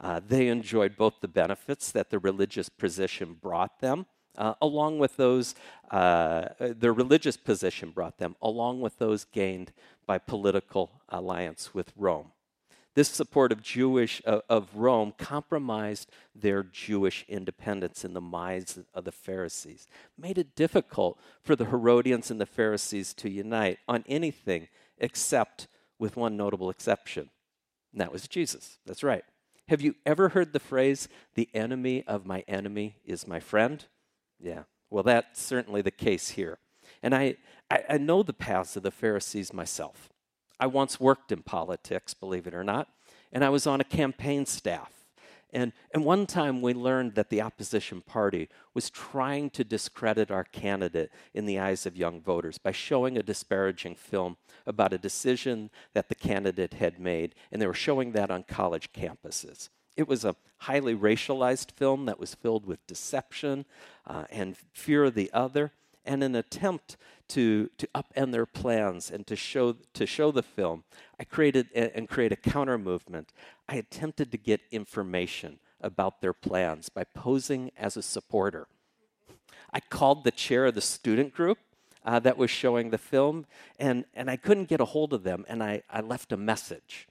Uh, 0.00 0.20
they 0.26 0.48
enjoyed 0.48 0.96
both 0.96 1.20
the 1.20 1.28
benefits 1.28 1.92
that 1.92 2.10
the 2.10 2.18
religious 2.18 2.68
position 2.68 3.34
brought 3.34 3.80
them, 3.80 4.06
uh, 4.38 4.54
along 4.62 4.98
with 4.98 5.16
those, 5.16 5.54
uh, 5.90 6.48
their 6.58 6.92
religious 6.92 7.36
position 7.36 7.90
brought 7.90 8.16
them, 8.18 8.34
along 8.40 8.80
with 8.80 8.98
those 8.98 9.24
gained 9.24 9.72
by 10.06 10.16
political 10.16 10.90
alliance 11.10 11.74
with 11.74 11.92
Rome. 11.96 12.32
This 12.94 13.08
support 13.08 13.52
of 13.52 13.62
Jewish 13.62 14.20
uh, 14.26 14.40
of 14.48 14.74
Rome 14.74 15.12
compromised 15.16 16.10
their 16.34 16.62
Jewish 16.62 17.24
independence 17.28 18.04
in 18.04 18.14
the 18.14 18.20
minds 18.20 18.78
of 18.94 19.04
the 19.04 19.12
Pharisees, 19.12 19.86
made 20.18 20.38
it 20.38 20.56
difficult 20.56 21.18
for 21.42 21.54
the 21.54 21.66
Herodians 21.66 22.30
and 22.30 22.40
the 22.40 22.46
Pharisees 22.46 23.14
to 23.14 23.30
unite 23.30 23.78
on 23.86 24.02
anything 24.08 24.68
except 24.98 25.68
with 25.98 26.16
one 26.16 26.36
notable 26.36 26.70
exception, 26.70 27.30
and 27.92 28.00
that 28.00 28.12
was 28.12 28.26
Jesus. 28.26 28.78
That's 28.86 29.02
right. 29.02 29.24
Have 29.70 29.80
you 29.80 29.94
ever 30.04 30.30
heard 30.30 30.52
the 30.52 30.58
phrase, 30.58 31.08
the 31.36 31.48
enemy 31.54 32.02
of 32.08 32.26
my 32.26 32.42
enemy 32.48 32.96
is 33.06 33.28
my 33.28 33.38
friend? 33.38 33.84
Yeah, 34.40 34.64
well, 34.90 35.04
that's 35.04 35.40
certainly 35.40 35.80
the 35.80 35.92
case 35.92 36.30
here. 36.30 36.58
And 37.04 37.14
I, 37.14 37.36
I, 37.70 37.84
I 37.90 37.98
know 37.98 38.24
the 38.24 38.32
paths 38.32 38.74
of 38.74 38.82
the 38.82 38.90
Pharisees 38.90 39.52
myself. 39.52 40.08
I 40.58 40.66
once 40.66 40.98
worked 40.98 41.30
in 41.30 41.42
politics, 41.42 42.14
believe 42.14 42.48
it 42.48 42.54
or 42.54 42.64
not, 42.64 42.88
and 43.32 43.44
I 43.44 43.48
was 43.50 43.64
on 43.64 43.80
a 43.80 43.84
campaign 43.84 44.44
staff. 44.44 44.99
And, 45.52 45.72
and 45.92 46.04
one 46.04 46.26
time 46.26 46.62
we 46.62 46.74
learned 46.74 47.14
that 47.14 47.28
the 47.28 47.42
opposition 47.42 48.02
party 48.02 48.48
was 48.72 48.88
trying 48.88 49.50
to 49.50 49.64
discredit 49.64 50.30
our 50.30 50.44
candidate 50.44 51.10
in 51.34 51.46
the 51.46 51.58
eyes 51.58 51.86
of 51.86 51.96
young 51.96 52.20
voters 52.20 52.58
by 52.58 52.72
showing 52.72 53.18
a 53.18 53.22
disparaging 53.22 53.96
film 53.96 54.36
about 54.66 54.92
a 54.92 54.98
decision 54.98 55.70
that 55.92 56.08
the 56.08 56.14
candidate 56.14 56.74
had 56.74 57.00
made, 57.00 57.34
and 57.50 57.60
they 57.60 57.66
were 57.66 57.74
showing 57.74 58.12
that 58.12 58.30
on 58.30 58.44
college 58.44 58.92
campuses. 58.92 59.70
It 59.96 60.06
was 60.06 60.24
a 60.24 60.36
highly 60.58 60.94
racialized 60.94 61.72
film 61.72 62.06
that 62.06 62.20
was 62.20 62.34
filled 62.34 62.64
with 62.64 62.86
deception 62.86 63.64
uh, 64.06 64.24
and 64.30 64.56
fear 64.72 65.04
of 65.04 65.14
the 65.14 65.30
other, 65.32 65.72
and 66.04 66.22
an 66.22 66.34
attempt 66.34 66.96
to, 67.28 67.70
to 67.78 67.86
upend 67.94 68.32
their 68.32 68.46
plans 68.46 69.10
and 69.10 69.26
to 69.26 69.36
show, 69.36 69.76
to 69.94 70.06
show 70.06 70.30
the 70.30 70.42
film. 70.42 70.84
I 71.18 71.24
created 71.24 71.70
and 71.72 72.08
create 72.08 72.32
a 72.32 72.36
counter 72.36 72.78
movement. 72.78 73.32
I 73.70 73.76
attempted 73.76 74.32
to 74.32 74.36
get 74.36 74.62
information 74.72 75.60
about 75.80 76.20
their 76.20 76.32
plans 76.32 76.88
by 76.88 77.04
posing 77.04 77.70
as 77.78 77.96
a 77.96 78.02
supporter. 78.02 78.66
I 79.72 79.78
called 79.78 80.24
the 80.24 80.32
chair 80.32 80.66
of 80.66 80.74
the 80.74 80.80
student 80.80 81.32
group 81.32 81.58
uh, 82.04 82.18
that 82.18 82.36
was 82.36 82.50
showing 82.50 82.90
the 82.90 82.98
film, 82.98 83.46
and, 83.78 84.06
and 84.12 84.28
I 84.28 84.34
couldn't 84.34 84.68
get 84.68 84.80
a 84.80 84.86
hold 84.86 85.12
of 85.12 85.22
them, 85.22 85.44
and 85.48 85.62
I, 85.62 85.82
I 85.88 86.00
left 86.00 86.32
a 86.32 86.36
message. 86.36 87.06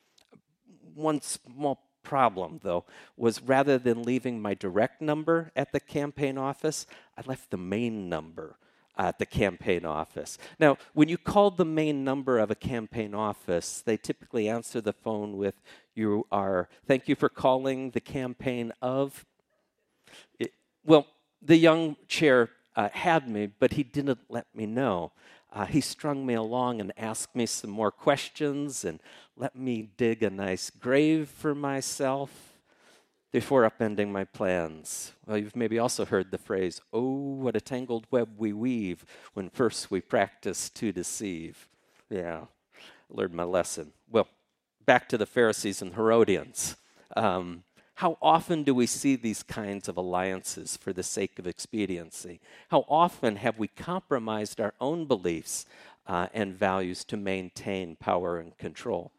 One 0.93 1.21
small 1.21 1.81
problem, 2.03 2.59
though, 2.61 2.83
was 3.15 3.41
rather 3.41 3.77
than 3.77 4.03
leaving 4.03 4.41
my 4.41 4.53
direct 4.53 5.01
number 5.01 5.53
at 5.55 5.71
the 5.71 5.79
campaign 5.79 6.37
office, 6.37 6.85
I 7.17 7.21
left 7.25 7.51
the 7.51 7.57
main 7.57 8.09
number 8.09 8.57
at 8.99 9.17
the 9.17 9.25
campaign 9.25 9.85
office. 9.85 10.37
Now, 10.59 10.77
when 10.93 11.07
you 11.07 11.17
call 11.17 11.51
the 11.51 11.65
main 11.65 12.03
number 12.03 12.37
of 12.37 12.51
a 12.51 12.55
campaign 12.55 13.15
office, 13.15 13.81
they 13.81 13.95
typically 13.95 14.49
answer 14.49 14.81
the 14.81 14.91
phone 14.91 15.37
with, 15.37 15.55
You 15.95 16.27
are, 16.33 16.67
thank 16.85 17.07
you 17.07 17.15
for 17.15 17.29
calling 17.29 17.91
the 17.91 18.01
campaign 18.01 18.73
of. 18.81 19.25
It, 20.37 20.51
well, 20.85 21.07
the 21.41 21.55
young 21.55 21.95
chair 22.09 22.49
uh, 22.75 22.89
had 22.91 23.29
me, 23.29 23.47
but 23.47 23.73
he 23.73 23.83
didn't 23.83 24.19
let 24.27 24.47
me 24.53 24.65
know. 24.65 25.13
Uh, 25.51 25.65
he 25.65 25.79
strung 25.79 26.25
me 26.25 26.33
along 26.33 26.81
and 26.81 26.91
asked 26.97 27.35
me 27.35 27.45
some 27.45 27.71
more 27.71 27.91
questions 27.91 28.83
and 28.83 28.99
let 29.37 29.55
me 29.55 29.89
dig 29.97 30.21
a 30.21 30.29
nice 30.29 30.69
grave 30.69 31.29
for 31.29 31.55
myself 31.55 32.48
before 33.31 33.69
upending 33.69 34.09
my 34.09 34.23
plans. 34.23 35.13
Well, 35.25 35.37
you've 35.37 35.55
maybe 35.55 35.79
also 35.79 36.05
heard 36.05 36.31
the 36.31 36.37
phrase, 36.37 36.81
oh, 36.91 37.35
what 37.35 37.55
a 37.55 37.61
tangled 37.61 38.07
web 38.09 38.29
we 38.37 38.53
weave 38.53 39.05
when 39.33 39.49
first 39.49 39.91
we 39.91 40.01
practice 40.01 40.69
to 40.71 40.91
deceive. 40.91 41.67
Yeah, 42.09 42.45
learned 43.09 43.33
my 43.33 43.43
lesson. 43.43 43.93
Well, 44.09 44.27
back 44.85 45.07
to 45.09 45.17
the 45.17 45.25
Pharisees 45.25 45.81
and 45.81 45.93
Herodians. 45.93 46.75
Um, 47.15 47.63
how 47.95 48.17
often 48.21 48.63
do 48.63 48.73
we 48.73 48.85
see 48.85 49.17
these 49.17 49.43
kinds 49.43 49.89
of 49.89 49.97
alliances 49.97 50.77
for 50.77 50.93
the 50.93 51.03
sake 51.03 51.37
of 51.37 51.45
expediency? 51.45 52.39
How 52.69 52.85
often 52.87 53.35
have 53.35 53.59
we 53.59 53.67
compromised 53.67 54.61
our 54.61 54.73
own 54.79 55.05
beliefs 55.05 55.65
uh, 56.07 56.27
and 56.33 56.55
values 56.55 57.03
to 57.03 57.17
maintain 57.17 57.97
power 57.97 58.39
and 58.39 58.57
control? 58.57 59.11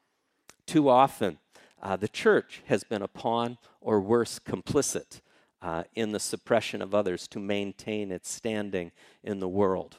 Too 0.67 0.89
often, 0.89 1.39
uh, 1.83 1.97
the 1.97 2.09
church 2.09 2.63
has 2.67 2.85
been 2.85 3.03
a 3.03 3.09
pawn 3.09 3.59
or 3.81 4.01
worse, 4.01 4.39
complicit 4.39 5.21
uh, 5.63 5.85
in 5.95 6.13
the 6.13 6.21
suppression 6.21 6.83
of 6.83 6.95
others 6.95 7.29
to 7.29 7.39
maintain 7.39 8.11
its 8.11 8.31
standing 8.31 8.93
in 9.23 9.41
the 9.41 9.49
world. 9.49 9.99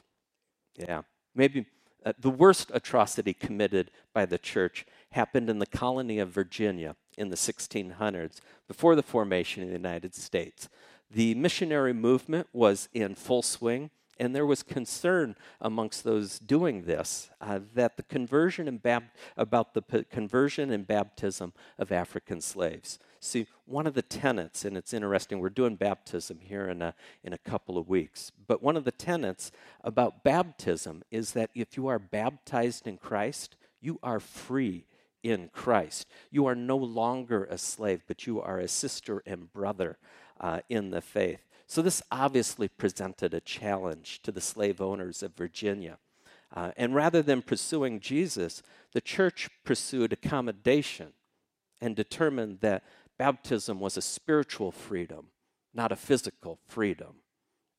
Yeah, 0.76 1.02
maybe 1.34 1.66
uh, 2.04 2.12
the 2.18 2.30
worst 2.30 2.70
atrocity 2.74 3.32
committed 3.32 3.90
by 4.12 4.26
the 4.26 4.38
church 4.38 4.86
happened 5.12 5.48
in 5.48 5.58
the 5.58 5.66
colony 5.66 6.18
of 6.18 6.30
Virginia 6.30 6.96
in 7.16 7.28
the 7.28 7.36
1600s, 7.36 8.40
before 8.66 8.94
the 8.94 9.02
formation 9.02 9.62
of 9.62 9.68
the 9.68 9.74
United 9.74 10.14
States. 10.14 10.68
The 11.10 11.34
missionary 11.34 11.92
movement 11.92 12.48
was 12.52 12.88
in 12.94 13.14
full 13.14 13.42
swing, 13.42 13.90
and 14.18 14.34
there 14.34 14.46
was 14.46 14.62
concern 14.62 15.36
amongst 15.60 16.04
those 16.04 16.38
doing 16.38 16.84
this 16.84 17.30
uh, 17.40 17.60
that 17.74 17.96
the 17.96 18.02
conversion 18.02 18.68
and 18.68 18.82
bab- 18.82 19.10
about 19.36 19.74
the 19.74 19.82
p- 19.82 20.04
conversion 20.04 20.70
and 20.70 20.86
baptism 20.86 21.52
of 21.78 21.90
African 21.90 22.40
slaves. 22.40 22.98
See, 23.20 23.46
one 23.66 23.86
of 23.86 23.94
the 23.94 24.02
tenets, 24.02 24.64
and 24.64 24.76
it's 24.76 24.92
interesting, 24.92 25.38
we're 25.38 25.48
doing 25.48 25.76
baptism 25.76 26.40
here 26.40 26.68
in 26.68 26.82
a, 26.82 26.94
in 27.22 27.32
a 27.32 27.38
couple 27.38 27.78
of 27.78 27.88
weeks, 27.88 28.32
but 28.46 28.62
one 28.62 28.76
of 28.76 28.84
the 28.84 28.92
tenets 28.92 29.52
about 29.82 30.24
baptism 30.24 31.02
is 31.10 31.32
that 31.32 31.50
if 31.54 31.76
you 31.76 31.86
are 31.86 31.98
baptized 31.98 32.86
in 32.86 32.98
Christ, 32.98 33.56
you 33.80 33.98
are 34.02 34.20
free 34.20 34.86
in 35.22 35.50
Christ. 35.52 36.08
You 36.30 36.46
are 36.46 36.54
no 36.54 36.76
longer 36.76 37.44
a 37.44 37.58
slave, 37.58 38.02
but 38.06 38.26
you 38.26 38.40
are 38.40 38.58
a 38.58 38.68
sister 38.68 39.22
and 39.24 39.52
brother 39.52 39.98
uh, 40.40 40.60
in 40.68 40.90
the 40.90 41.00
faith. 41.00 41.40
So, 41.72 41.80
this 41.80 42.02
obviously 42.12 42.68
presented 42.68 43.32
a 43.32 43.40
challenge 43.40 44.20
to 44.24 44.30
the 44.30 44.42
slave 44.42 44.82
owners 44.82 45.22
of 45.22 45.34
Virginia. 45.34 45.96
Uh, 46.54 46.72
and 46.76 46.94
rather 46.94 47.22
than 47.22 47.40
pursuing 47.40 47.98
Jesus, 47.98 48.62
the 48.92 49.00
church 49.00 49.48
pursued 49.64 50.12
accommodation 50.12 51.14
and 51.80 51.96
determined 51.96 52.60
that 52.60 52.84
baptism 53.16 53.80
was 53.80 53.96
a 53.96 54.02
spiritual 54.02 54.70
freedom, 54.70 55.28
not 55.72 55.90
a 55.90 55.96
physical 55.96 56.58
freedom. 56.68 57.22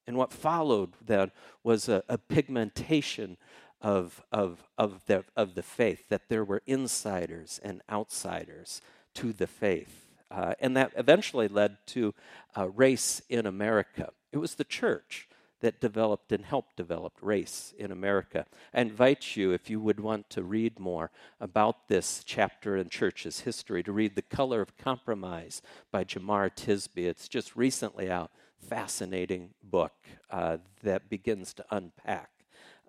And 0.07 0.17
what 0.17 0.33
followed 0.33 0.93
then 0.99 1.29
was 1.63 1.87
a, 1.87 2.03
a 2.09 2.17
pigmentation 2.17 3.37
of, 3.79 4.23
of, 4.31 4.63
of, 4.75 5.05
the, 5.05 5.23
of 5.37 5.53
the 5.53 5.61
faith, 5.61 6.09
that 6.09 6.29
there 6.29 6.43
were 6.43 6.63
insiders 6.65 7.61
and 7.63 7.83
outsiders 7.91 8.81
to 9.13 9.33
the 9.33 9.45
faith. 9.45 10.02
Uh, 10.33 10.55
and 10.59 10.75
that 10.75 10.91
eventually 10.97 11.47
led 11.47 11.77
to 11.85 12.13
uh, 12.57 12.67
race 12.69 13.21
in 13.29 13.45
America. 13.45 14.09
It 14.31 14.39
was 14.39 14.55
the 14.55 14.63
church 14.63 15.27
that 15.61 15.79
developed 15.79 16.31
and 16.31 16.43
helped 16.43 16.75
develop 16.75 17.13
race 17.21 17.73
in 17.77 17.91
America. 17.91 18.45
I 18.73 18.81
invite 18.81 19.37
you, 19.37 19.51
if 19.51 19.69
you 19.69 19.79
would 19.79 19.99
want 19.99 20.29
to 20.31 20.43
read 20.43 20.79
more 20.79 21.11
about 21.39 21.87
this 21.87 22.23
chapter 22.25 22.75
in 22.75 22.89
church's 22.89 23.41
history, 23.41 23.83
to 23.83 23.91
read 23.91 24.15
The 24.15 24.23
Color 24.23 24.61
of 24.61 24.75
Compromise 24.75 25.61
by 25.91 26.03
Jemar 26.03 26.49
Tisby. 26.49 27.05
It's 27.05 27.29
just 27.29 27.55
recently 27.55 28.09
out. 28.09 28.31
Fascinating 28.59 29.51
book 29.63 29.93
uh, 30.31 30.57
that 30.81 31.09
begins 31.09 31.53
to 31.53 31.65
unpack 31.69 32.31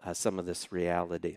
uh, 0.05 0.15
some 0.15 0.39
of 0.39 0.47
this 0.47 0.73
reality. 0.73 1.37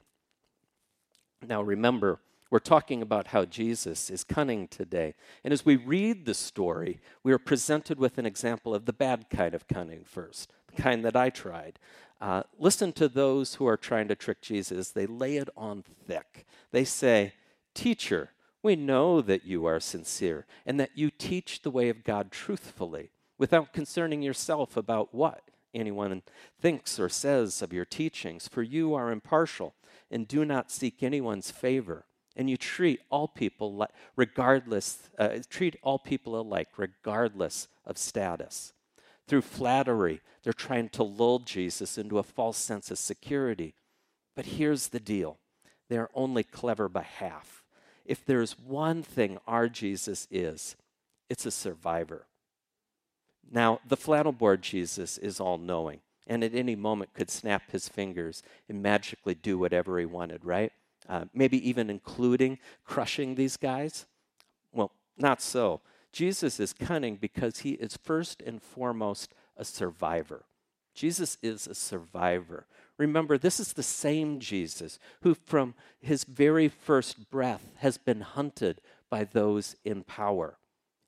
Now, 1.45 1.61
remember, 1.61 2.19
we're 2.49 2.59
talking 2.59 3.01
about 3.01 3.27
how 3.27 3.45
Jesus 3.45 4.09
is 4.09 4.23
cunning 4.23 4.67
today. 4.67 5.15
And 5.43 5.53
as 5.53 5.65
we 5.65 5.75
read 5.75 6.25
the 6.25 6.33
story, 6.33 6.99
we 7.23 7.33
are 7.33 7.37
presented 7.37 7.99
with 7.99 8.17
an 8.17 8.25
example 8.25 8.73
of 8.73 8.85
the 8.85 8.93
bad 8.93 9.29
kind 9.29 9.53
of 9.53 9.67
cunning 9.67 10.03
first, 10.05 10.51
the 10.67 10.81
kind 10.81 11.03
that 11.05 11.15
I 11.15 11.29
tried. 11.29 11.79
Uh, 12.19 12.43
listen 12.57 12.93
to 12.93 13.07
those 13.07 13.55
who 13.55 13.67
are 13.67 13.77
trying 13.77 14.07
to 14.07 14.15
trick 14.15 14.41
Jesus. 14.41 14.89
They 14.89 15.05
lay 15.05 15.37
it 15.37 15.49
on 15.55 15.83
thick. 15.83 16.45
They 16.71 16.83
say, 16.83 17.33
Teacher, 17.73 18.31
we 18.63 18.75
know 18.75 19.21
that 19.21 19.45
you 19.45 19.65
are 19.65 19.79
sincere 19.79 20.45
and 20.65 20.79
that 20.79 20.91
you 20.95 21.11
teach 21.11 21.61
the 21.61 21.71
way 21.71 21.89
of 21.89 22.03
God 22.03 22.31
truthfully 22.31 23.11
without 23.37 23.71
concerning 23.71 24.21
yourself 24.23 24.75
about 24.75 25.13
what 25.13 25.43
anyone 25.73 26.23
thinks 26.59 26.99
or 26.99 27.07
says 27.07 27.61
of 27.61 27.71
your 27.71 27.85
teachings, 27.85 28.47
for 28.47 28.63
you 28.63 28.95
are 28.95 29.11
impartial 29.11 29.75
and 30.09 30.27
do 30.27 30.43
not 30.43 30.71
seek 30.71 31.03
anyone's 31.03 31.51
favor. 31.51 32.05
And 32.37 32.49
you 32.49 32.55
treat 32.55 33.01
all 33.09 33.27
people 33.27 33.87
regardless, 34.15 35.09
uh, 35.17 35.39
treat 35.49 35.75
all 35.81 35.97
people 35.97 36.39
alike, 36.39 36.69
regardless 36.77 37.67
of 37.83 37.97
status. 37.97 38.73
Through 39.27 39.41
flattery, 39.41 40.21
they're 40.43 40.53
trying 40.53 40.89
to 40.89 41.03
lull 41.03 41.39
Jesus 41.39 41.97
into 41.97 42.19
a 42.19 42.23
false 42.23 42.57
sense 42.57 42.91
of 42.91 42.99
security. 42.99 43.73
But 44.35 44.45
here's 44.45 44.89
the 44.89 44.99
deal 44.99 45.39
they're 45.89 46.09
only 46.13 46.43
clever 46.43 46.87
by 46.87 47.01
half. 47.01 47.63
If 48.05 48.23
there's 48.23 48.57
one 48.57 49.03
thing 49.03 49.39
our 49.47 49.67
Jesus 49.67 50.27
is, 50.31 50.75
it's 51.29 51.45
a 51.45 51.51
survivor. 51.51 52.27
Now, 53.51 53.79
the 53.87 53.97
flannel 53.97 54.31
board 54.31 54.61
Jesus 54.61 55.17
is 55.17 55.39
all 55.39 55.57
knowing, 55.57 56.01
and 56.27 56.43
at 56.43 56.53
any 56.53 56.75
moment 56.75 57.13
could 57.13 57.29
snap 57.29 57.71
his 57.71 57.89
fingers 57.89 58.43
and 58.69 58.83
magically 58.83 59.33
do 59.33 59.57
whatever 59.57 59.99
he 59.99 60.05
wanted, 60.05 60.45
right? 60.45 60.71
Uh, 61.07 61.25
maybe 61.33 61.67
even 61.67 61.89
including 61.89 62.59
crushing 62.83 63.35
these 63.35 63.55
guys. 63.57 64.05
Well, 64.73 64.91
not 65.17 65.41
so. 65.41 65.81
Jesus 66.11 66.59
is 66.59 66.73
cunning 66.73 67.15
because 67.15 67.59
he 67.59 67.71
is 67.71 67.97
first 67.97 68.41
and 68.41 68.61
foremost 68.61 69.33
a 69.55 69.63
survivor. 69.63 70.45
Jesus 70.93 71.37
is 71.41 71.67
a 71.67 71.75
survivor. 71.75 72.65
Remember, 72.97 73.37
this 73.37 73.59
is 73.59 73.73
the 73.73 73.83
same 73.83 74.39
Jesus 74.39 74.97
who, 75.21 75.35
from 75.35 75.75
his 75.99 76.23
very 76.23 76.67
first 76.67 77.29
breath, 77.29 77.69
has 77.77 77.97
been 77.97 78.21
hunted 78.21 78.81
by 79.09 79.23
those 79.23 79.75
in 79.85 80.03
power. 80.03 80.57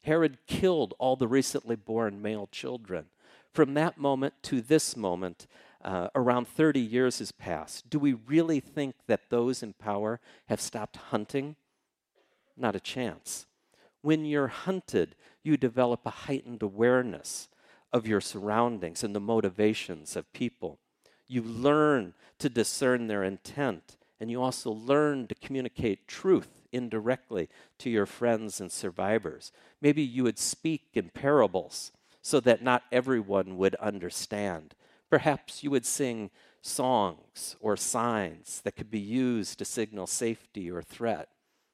Herod 0.03 0.37
killed 0.47 0.93
all 0.99 1.15
the 1.15 1.27
recently 1.27 1.75
born 1.75 2.21
male 2.21 2.47
children. 2.51 3.05
From 3.51 3.73
that 3.73 3.97
moment 3.97 4.35
to 4.43 4.61
this 4.61 4.95
moment, 4.95 5.47
uh, 5.83 6.09
around 6.15 6.47
30 6.47 6.79
years 6.79 7.19
has 7.19 7.31
passed. 7.31 7.89
Do 7.89 7.99
we 7.99 8.13
really 8.13 8.59
think 8.59 8.95
that 9.07 9.29
those 9.29 9.63
in 9.63 9.73
power 9.73 10.19
have 10.47 10.59
stopped 10.59 10.97
hunting? 10.97 11.55
Not 12.57 12.75
a 12.75 12.81
chance. 12.81 13.45
When 14.01 14.25
you're 14.25 14.47
hunted, 14.47 15.15
you 15.43 15.57
develop 15.57 16.05
a 16.05 16.09
heightened 16.11 16.61
awareness 16.61 17.47
of 17.91 18.07
your 18.07 18.21
surroundings 18.21 19.03
and 19.03 19.15
the 19.15 19.19
motivations 19.19 20.15
of 20.15 20.31
people. 20.33 20.79
You 21.27 21.41
learn 21.41 22.13
to 22.39 22.49
discern 22.49 23.07
their 23.07 23.23
intent, 23.23 23.97
and 24.19 24.29
you 24.29 24.41
also 24.41 24.71
learn 24.71 25.27
to 25.27 25.35
communicate 25.35 26.07
truth 26.07 26.63
indirectly 26.71 27.49
to 27.79 27.89
your 27.89 28.05
friends 28.05 28.59
and 28.59 28.71
survivors. 28.71 29.51
Maybe 29.81 30.01
you 30.01 30.23
would 30.23 30.39
speak 30.39 30.89
in 30.93 31.09
parables 31.09 31.91
so 32.21 32.39
that 32.41 32.61
not 32.61 32.83
everyone 32.91 33.57
would 33.57 33.75
understand. 33.75 34.75
Perhaps 35.09 35.63
you 35.63 35.71
would 35.71 35.85
sing 35.85 36.29
songs 36.61 37.55
or 37.59 37.77
signs 37.77 38.61
that 38.61 38.75
could 38.75 38.91
be 38.91 38.99
used 38.99 39.59
to 39.59 39.65
signal 39.65 40.07
safety 40.07 40.69
or 40.69 40.81
threat. 40.81 41.29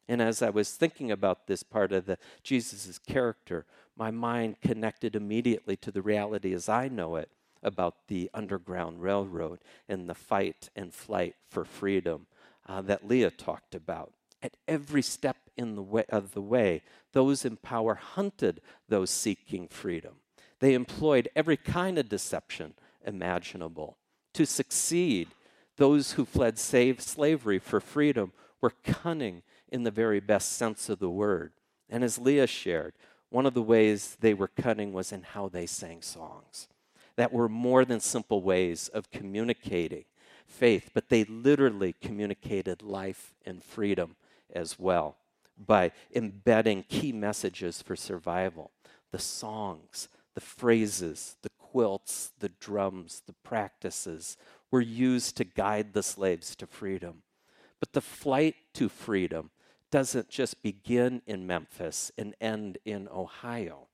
And 0.07 0.21
as 0.21 0.41
I 0.41 0.49
was 0.49 0.71
thinking 0.71 1.11
about 1.11 1.47
this 1.47 1.63
part 1.63 1.91
of 1.91 2.05
the 2.05 2.17
Jesus' 2.43 2.99
character, 2.99 3.65
my 3.97 4.11
mind 4.11 4.61
connected 4.61 5.15
immediately 5.15 5.75
to 5.77 5.91
the 5.91 6.01
reality 6.01 6.53
as 6.53 6.69
I 6.69 6.87
know 6.87 7.15
it 7.15 7.29
about 7.63 8.07
the 8.07 8.29
Underground 8.33 9.01
Railroad 9.01 9.59
and 9.89 10.07
the 10.07 10.13
fight 10.13 10.69
and 10.75 10.93
flight 10.93 11.35
for 11.49 11.65
freedom 11.65 12.27
uh, 12.67 12.81
that 12.81 13.07
Leah 13.07 13.31
talked 13.31 13.73
about. 13.73 14.13
At 14.43 14.57
every 14.67 15.01
step 15.01 15.37
in 15.57 15.75
the 15.75 15.81
way, 15.81 16.05
of 16.09 16.33
the 16.33 16.41
way, 16.41 16.83
those 17.13 17.43
in 17.43 17.57
power 17.57 17.95
hunted 17.95 18.61
those 18.87 19.09
seeking 19.09 19.67
freedom. 19.67 20.17
They 20.59 20.75
employed 20.75 21.29
every 21.35 21.57
kind 21.57 21.97
of 21.97 22.09
deception 22.09 22.75
imaginable. 23.05 23.97
To 24.33 24.45
succeed, 24.45 25.29
those 25.77 26.13
who 26.13 26.25
fled 26.25 26.57
slavery 26.57 27.59
for 27.59 27.79
freedom 27.79 28.33
were 28.61 28.73
cunning 28.83 29.43
in 29.69 29.83
the 29.83 29.91
very 29.91 30.19
best 30.19 30.53
sense 30.53 30.89
of 30.89 30.99
the 30.99 31.09
word. 31.09 31.53
And 31.89 32.03
as 32.03 32.17
Leah 32.17 32.47
shared, 32.47 32.93
one 33.29 33.45
of 33.45 33.53
the 33.53 33.61
ways 33.61 34.17
they 34.19 34.33
were 34.33 34.47
cunning 34.47 34.93
was 34.93 35.11
in 35.11 35.23
how 35.23 35.49
they 35.49 35.65
sang 35.65 36.01
songs 36.01 36.67
that 37.15 37.33
were 37.33 37.49
more 37.49 37.85
than 37.85 37.99
simple 37.99 38.41
ways 38.41 38.89
of 38.89 39.11
communicating 39.11 40.05
faith, 40.45 40.91
but 40.93 41.09
they 41.09 41.23
literally 41.23 41.93
communicated 42.01 42.81
life 42.81 43.33
and 43.45 43.63
freedom 43.63 44.15
as 44.53 44.77
well 44.77 45.17
by 45.57 45.91
embedding 46.13 46.83
key 46.83 47.11
messages 47.11 47.81
for 47.81 47.95
survival. 47.95 48.71
The 49.11 49.19
songs, 49.19 50.09
the 50.33 50.41
phrases, 50.41 51.37
the 51.41 51.49
quilts, 51.75 52.31
the 52.39 52.47
drums, 52.47 53.21
the 53.27 53.35
practices 53.43 54.37
were 54.71 54.79
used 54.79 55.35
to 55.35 55.43
guide 55.43 55.91
the 55.91 56.01
slaves 56.01 56.55
to 56.55 56.65
freedom. 56.65 57.21
But 57.81 57.91
the 57.91 57.99
flight 57.99 58.55
to 58.75 58.87
freedom 58.87 59.49
doesn't 59.91 60.29
just 60.29 60.63
begin 60.63 61.21
in 61.27 61.45
Memphis 61.45 62.13
and 62.17 62.33
end 62.39 62.77
in 62.85 63.09
Ohio. 63.13 63.89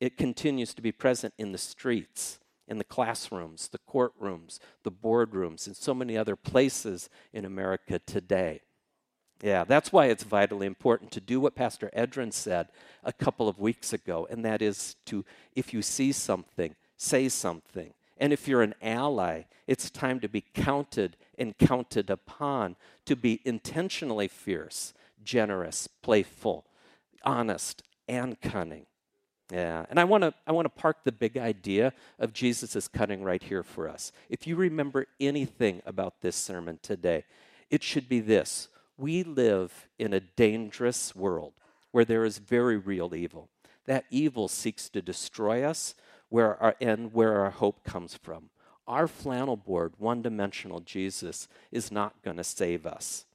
It 0.00 0.16
continues 0.16 0.72
to 0.72 0.80
be 0.80 0.90
present 0.90 1.34
in 1.36 1.52
the 1.52 1.58
streets, 1.58 2.38
in 2.66 2.78
the 2.78 2.84
classrooms, 2.84 3.68
the 3.68 3.78
courtrooms, 3.86 4.58
the 4.82 4.90
boardrooms, 4.90 5.66
and 5.66 5.76
so 5.76 5.92
many 5.92 6.16
other 6.16 6.34
places 6.34 7.10
in 7.34 7.44
America 7.44 7.98
today. 7.98 8.62
Yeah, 9.42 9.64
that's 9.64 9.92
why 9.92 10.06
it's 10.06 10.24
vitally 10.24 10.66
important 10.66 11.10
to 11.10 11.20
do 11.20 11.40
what 11.40 11.54
Pastor 11.54 11.90
Edrin 11.94 12.32
said 12.32 12.68
a 13.04 13.12
couple 13.12 13.50
of 13.50 13.58
weeks 13.58 13.92
ago, 13.92 14.26
and 14.30 14.46
that 14.46 14.62
is 14.62 14.96
to, 15.04 15.26
if 15.54 15.74
you 15.74 15.82
see 15.82 16.10
something, 16.10 16.74
say 16.98 17.30
something. 17.30 17.94
And 18.18 18.32
if 18.32 18.46
you're 18.46 18.62
an 18.62 18.74
ally, 18.82 19.44
it's 19.66 19.88
time 19.90 20.20
to 20.20 20.28
be 20.28 20.44
counted 20.52 21.16
and 21.38 21.56
counted 21.56 22.10
upon 22.10 22.76
to 23.06 23.16
be 23.16 23.40
intentionally 23.44 24.28
fierce, 24.28 24.92
generous, 25.24 25.86
playful, 26.02 26.66
honest, 27.24 27.82
and 28.08 28.40
cunning. 28.40 28.86
Yeah, 29.50 29.86
and 29.88 29.98
I 29.98 30.04
want 30.04 30.24
to 30.24 30.34
I 30.46 30.52
want 30.52 30.66
to 30.66 30.80
park 30.80 30.98
the 31.04 31.12
big 31.12 31.38
idea 31.38 31.94
of 32.18 32.34
Jesus' 32.34 32.86
cunning 32.86 33.22
right 33.22 33.42
here 33.42 33.62
for 33.62 33.88
us. 33.88 34.12
If 34.28 34.46
you 34.46 34.56
remember 34.56 35.06
anything 35.20 35.80
about 35.86 36.20
this 36.20 36.36
sermon 36.36 36.78
today, 36.82 37.24
it 37.70 37.82
should 37.82 38.10
be 38.10 38.20
this: 38.20 38.68
we 38.98 39.22
live 39.22 39.88
in 39.98 40.12
a 40.12 40.20
dangerous 40.20 41.16
world 41.16 41.54
where 41.92 42.04
there 42.04 42.26
is 42.26 42.36
very 42.38 42.76
real 42.76 43.14
evil. 43.14 43.48
That 43.86 44.04
evil 44.10 44.48
seeks 44.48 44.90
to 44.90 45.00
destroy 45.00 45.62
us, 45.62 45.94
where 46.28 46.60
our 46.62 46.76
and 46.80 47.12
where 47.12 47.40
our 47.40 47.50
hope 47.50 47.84
comes 47.84 48.14
from. 48.14 48.50
Our 48.86 49.06
flannel 49.06 49.56
board, 49.56 49.94
one-dimensional 49.98 50.80
Jesus, 50.80 51.46
is 51.70 51.92
not 51.92 52.22
going 52.22 52.38
to 52.38 52.44
save 52.44 52.86
us. 52.86 53.26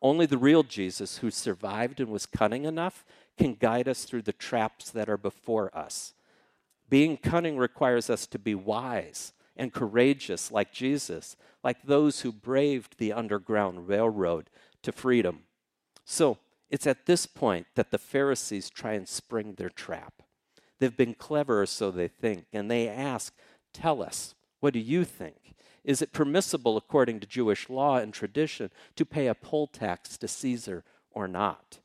Only 0.00 0.26
the 0.26 0.38
real 0.38 0.62
Jesus, 0.62 1.18
who 1.18 1.30
survived 1.30 1.98
and 1.98 2.10
was 2.10 2.26
cunning 2.26 2.64
enough, 2.64 3.04
can 3.36 3.54
guide 3.54 3.88
us 3.88 4.04
through 4.04 4.22
the 4.22 4.32
traps 4.32 4.90
that 4.90 5.08
are 5.08 5.16
before 5.16 5.76
us. 5.76 6.14
Being 6.88 7.16
cunning 7.16 7.56
requires 7.56 8.08
us 8.08 8.26
to 8.28 8.38
be 8.38 8.54
wise 8.54 9.32
and 9.56 9.72
courageous 9.72 10.52
like 10.52 10.70
Jesus, 10.70 11.36
like 11.64 11.82
those 11.82 12.20
who 12.20 12.30
braved 12.30 12.98
the 12.98 13.12
Underground 13.12 13.88
Railroad 13.88 14.50
to 14.82 14.92
freedom. 14.92 15.40
So 16.04 16.38
it's 16.70 16.86
at 16.86 17.06
this 17.06 17.26
point 17.26 17.66
that 17.74 17.90
the 17.90 17.98
Pharisees 17.98 18.70
try 18.70 18.92
and 18.92 19.08
spring 19.08 19.54
their 19.54 19.70
trap. 19.70 20.22
They've 20.78 20.96
been 20.96 21.14
clever, 21.14 21.64
so 21.66 21.90
they 21.90 22.08
think, 22.08 22.46
and 22.52 22.70
they 22.70 22.88
ask, 22.88 23.34
Tell 23.72 24.02
us, 24.02 24.34
what 24.60 24.72
do 24.72 24.78
you 24.78 25.04
think? 25.04 25.54
Is 25.84 26.02
it 26.02 26.12
permissible, 26.12 26.76
according 26.76 27.20
to 27.20 27.26
Jewish 27.26 27.70
law 27.70 27.98
and 27.98 28.12
tradition, 28.12 28.70
to 28.96 29.06
pay 29.06 29.28
a 29.28 29.34
poll 29.34 29.66
tax 29.66 30.18
to 30.18 30.28
Caesar 30.28 30.84
or 31.10 31.28
not? 31.28 31.78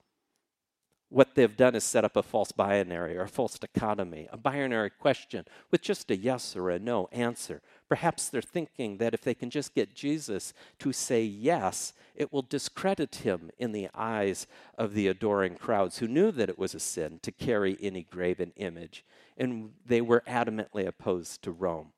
What 1.12 1.36
they've 1.36 1.58
done 1.58 1.76
is 1.76 1.84
set 1.84 2.06
up 2.06 2.16
a 2.16 2.24
false 2.24 2.54
binary 2.54 3.18
or 3.18 3.24
a 3.24 3.28
false 3.28 3.60
dichotomy, 3.60 4.30
a 4.32 4.38
binary 4.38 4.90
question 4.90 5.46
with 5.70 5.82
just 5.82 6.10
a 6.10 6.16
yes 6.16 6.56
or 6.56 6.70
a 6.70 6.80
no 6.80 7.10
answer. 7.12 7.62
Perhaps 7.90 8.30
they're 8.30 8.42
thinking 8.42 8.98
that 8.98 9.14
if 9.14 9.22
they 9.22 9.34
can 9.34 9.50
just 9.50 9.76
get 9.76 9.94
Jesus 9.94 10.54
to 10.80 10.94
say 10.94 11.22
yes, 11.22 11.92
it 12.16 12.32
will 12.32 12.42
discredit 12.42 13.16
him 13.16 13.52
in 13.60 13.74
the 13.74 13.90
eyes 13.94 14.48
of 14.78 14.94
the 14.94 15.10
adoring 15.10 15.56
crowds 15.56 15.98
who 15.98 16.08
knew 16.08 16.32
that 16.32 16.50
it 16.50 16.58
was 16.58 16.74
a 16.74 16.80
sin 16.80 17.20
to 17.24 17.32
carry 17.32 17.78
any 17.82 18.04
graven 18.04 18.54
image, 18.56 19.04
and 19.38 19.72
they 19.86 20.00
were 20.00 20.24
adamantly 20.26 20.88
opposed 20.88 21.42
to 21.42 21.52
Rome. 21.52 21.92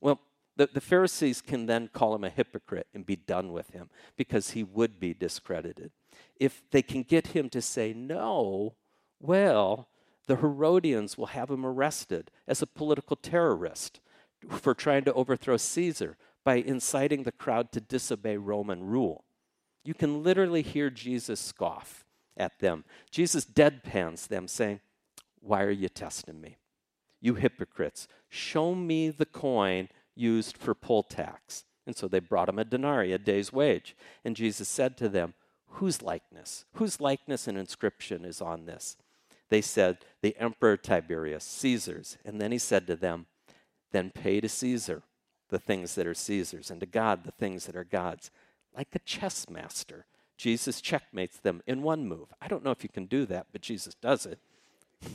Well, 0.00 0.20
the, 0.56 0.68
the 0.72 0.80
Pharisees 0.80 1.40
can 1.40 1.66
then 1.66 1.88
call 1.92 2.14
him 2.14 2.22
a 2.22 2.30
hypocrite 2.30 2.86
and 2.94 3.04
be 3.04 3.16
done 3.16 3.52
with 3.52 3.70
him 3.70 3.90
because 4.16 4.50
he 4.50 4.62
would 4.62 5.00
be 5.00 5.12
discredited. 5.12 5.90
If 6.36 6.62
they 6.70 6.82
can 6.82 7.02
get 7.02 7.28
him 7.28 7.48
to 7.50 7.62
say 7.62 7.92
no, 7.92 8.74
well, 9.20 9.88
the 10.26 10.36
Herodians 10.36 11.18
will 11.18 11.26
have 11.26 11.50
him 11.50 11.66
arrested 11.66 12.30
as 12.46 12.62
a 12.62 12.66
political 12.66 13.16
terrorist 13.16 14.00
for 14.48 14.74
trying 14.74 15.04
to 15.04 15.12
overthrow 15.12 15.56
Caesar 15.56 16.16
by 16.44 16.56
inciting 16.56 17.24
the 17.24 17.32
crowd 17.32 17.72
to 17.72 17.80
disobey 17.80 18.36
Roman 18.36 18.84
rule. 18.84 19.24
You 19.84 19.94
can 19.94 20.22
literally 20.22 20.62
hear 20.62 20.90
Jesus 20.90 21.40
scoff 21.40 22.04
at 22.36 22.58
them. 22.60 22.84
Jesus 23.10 23.44
deadpans 23.44 24.28
them, 24.28 24.48
saying, 24.48 24.80
Why 25.40 25.62
are 25.62 25.70
you 25.70 25.88
testing 25.88 26.40
me? 26.40 26.56
You 27.20 27.34
hypocrites, 27.34 28.08
show 28.28 28.74
me 28.74 29.10
the 29.10 29.26
coin 29.26 29.88
used 30.14 30.56
for 30.56 30.74
poll 30.74 31.02
tax. 31.02 31.64
And 31.86 31.96
so 31.96 32.08
they 32.08 32.20
brought 32.20 32.48
him 32.48 32.58
a 32.58 32.64
denarii, 32.64 33.12
a 33.12 33.18
day's 33.18 33.52
wage. 33.52 33.96
And 34.24 34.36
Jesus 34.36 34.68
said 34.68 34.96
to 34.98 35.08
them, 35.08 35.34
Whose 35.74 36.02
likeness? 36.02 36.64
Whose 36.74 37.00
likeness 37.00 37.46
and 37.46 37.56
inscription 37.56 38.24
is 38.24 38.40
on 38.40 38.66
this? 38.66 38.96
They 39.48 39.60
said, 39.60 39.98
The 40.20 40.36
Emperor 40.38 40.76
Tiberius, 40.76 41.44
Caesar's. 41.44 42.18
And 42.24 42.40
then 42.40 42.52
he 42.52 42.58
said 42.58 42.86
to 42.86 42.96
them, 42.96 43.26
Then 43.92 44.10
pay 44.10 44.40
to 44.40 44.48
Caesar 44.48 45.02
the 45.48 45.58
things 45.58 45.94
that 45.96 46.06
are 46.06 46.14
Caesar's, 46.14 46.70
and 46.70 46.80
to 46.80 46.86
God 46.86 47.24
the 47.24 47.32
things 47.32 47.66
that 47.66 47.76
are 47.76 47.84
God's. 47.84 48.30
Like 48.76 48.88
a 48.94 49.00
chess 49.00 49.50
master, 49.50 50.06
Jesus 50.36 50.80
checkmates 50.80 51.38
them 51.38 51.60
in 51.66 51.82
one 51.82 52.06
move. 52.06 52.28
I 52.40 52.48
don't 52.48 52.64
know 52.64 52.70
if 52.70 52.82
you 52.82 52.88
can 52.88 53.06
do 53.06 53.26
that, 53.26 53.46
but 53.52 53.60
Jesus 53.60 53.94
does 53.94 54.26
it. 54.26 54.38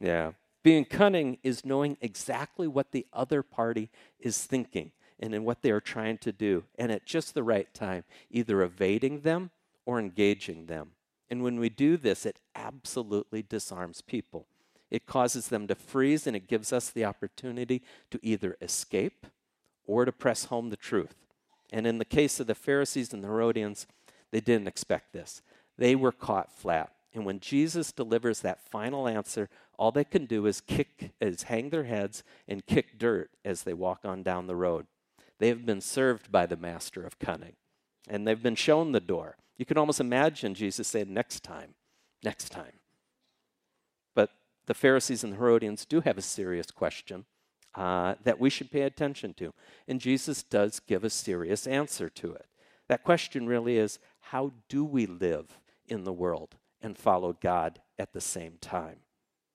yeah. 0.00 0.32
Being 0.62 0.84
cunning 0.84 1.38
is 1.44 1.64
knowing 1.64 1.96
exactly 2.00 2.66
what 2.66 2.90
the 2.90 3.06
other 3.12 3.44
party 3.44 3.88
is 4.18 4.44
thinking 4.44 4.90
and 5.20 5.34
in 5.34 5.44
what 5.44 5.62
they 5.62 5.70
are 5.70 5.80
trying 5.80 6.18
to 6.18 6.32
do, 6.32 6.64
and 6.78 6.92
at 6.92 7.06
just 7.06 7.34
the 7.34 7.42
right 7.42 7.72
time, 7.72 8.04
either 8.30 8.62
evading 8.62 9.20
them 9.20 9.50
or 9.84 9.98
engaging 9.98 10.66
them. 10.66 10.90
And 11.30 11.42
when 11.42 11.58
we 11.58 11.68
do 11.68 11.96
this, 11.96 12.26
it 12.26 12.38
absolutely 12.54 13.42
disarms 13.42 14.00
people. 14.00 14.46
It 14.90 15.06
causes 15.06 15.48
them 15.48 15.66
to 15.66 15.74
freeze, 15.74 16.26
and 16.26 16.36
it 16.36 16.46
gives 16.48 16.72
us 16.72 16.90
the 16.90 17.04
opportunity 17.04 17.82
to 18.10 18.20
either 18.22 18.56
escape 18.60 19.26
or 19.86 20.04
to 20.04 20.12
press 20.12 20.44
home 20.44 20.70
the 20.70 20.76
truth. 20.76 21.16
And 21.72 21.86
in 21.86 21.98
the 21.98 22.04
case 22.04 22.38
of 22.38 22.46
the 22.46 22.54
Pharisees 22.54 23.12
and 23.12 23.24
the 23.24 23.28
Herodians, 23.28 23.86
they 24.30 24.40
didn't 24.40 24.68
expect 24.68 25.12
this. 25.12 25.42
They 25.76 25.96
were 25.96 26.12
caught 26.12 26.52
flat. 26.52 26.92
And 27.12 27.24
when 27.24 27.40
Jesus 27.40 27.92
delivers 27.92 28.40
that 28.40 28.60
final 28.70 29.08
answer, 29.08 29.48
all 29.78 29.90
they 29.90 30.04
can 30.04 30.26
do 30.26 30.46
is 30.46 30.60
kick 30.60 31.12
is 31.20 31.44
hang 31.44 31.70
their 31.70 31.84
heads 31.84 32.22
and 32.46 32.64
kick 32.66 32.98
dirt 32.98 33.30
as 33.44 33.62
they 33.62 33.74
walk 33.74 34.00
on 34.04 34.22
down 34.22 34.46
the 34.46 34.56
road. 34.56 34.86
They 35.38 35.48
have 35.48 35.66
been 35.66 35.80
served 35.80 36.32
by 36.32 36.46
the 36.46 36.56
master 36.56 37.04
of 37.04 37.18
cunning, 37.18 37.54
and 38.08 38.26
they've 38.26 38.42
been 38.42 38.54
shown 38.54 38.92
the 38.92 39.00
door. 39.00 39.36
You 39.56 39.66
can 39.66 39.78
almost 39.78 40.00
imagine 40.00 40.54
Jesus 40.54 40.88
saying, 40.88 41.12
Next 41.12 41.42
time, 41.42 41.74
next 42.22 42.50
time. 42.50 42.80
But 44.14 44.30
the 44.66 44.74
Pharisees 44.74 45.24
and 45.24 45.32
the 45.32 45.36
Herodians 45.36 45.84
do 45.84 46.00
have 46.00 46.18
a 46.18 46.22
serious 46.22 46.70
question 46.70 47.24
uh, 47.74 48.14
that 48.24 48.40
we 48.40 48.50
should 48.50 48.70
pay 48.70 48.82
attention 48.82 49.34
to. 49.34 49.52
And 49.86 50.00
Jesus 50.00 50.42
does 50.42 50.80
give 50.80 51.04
a 51.04 51.10
serious 51.10 51.66
answer 51.66 52.08
to 52.08 52.32
it. 52.32 52.46
That 52.88 53.04
question 53.04 53.46
really 53.46 53.76
is 53.76 53.98
how 54.20 54.52
do 54.68 54.84
we 54.84 55.06
live 55.06 55.58
in 55.86 56.04
the 56.04 56.12
world 56.12 56.56
and 56.80 56.96
follow 56.96 57.32
God 57.32 57.80
at 57.98 58.12
the 58.12 58.20
same 58.20 58.54
time? 58.60 58.96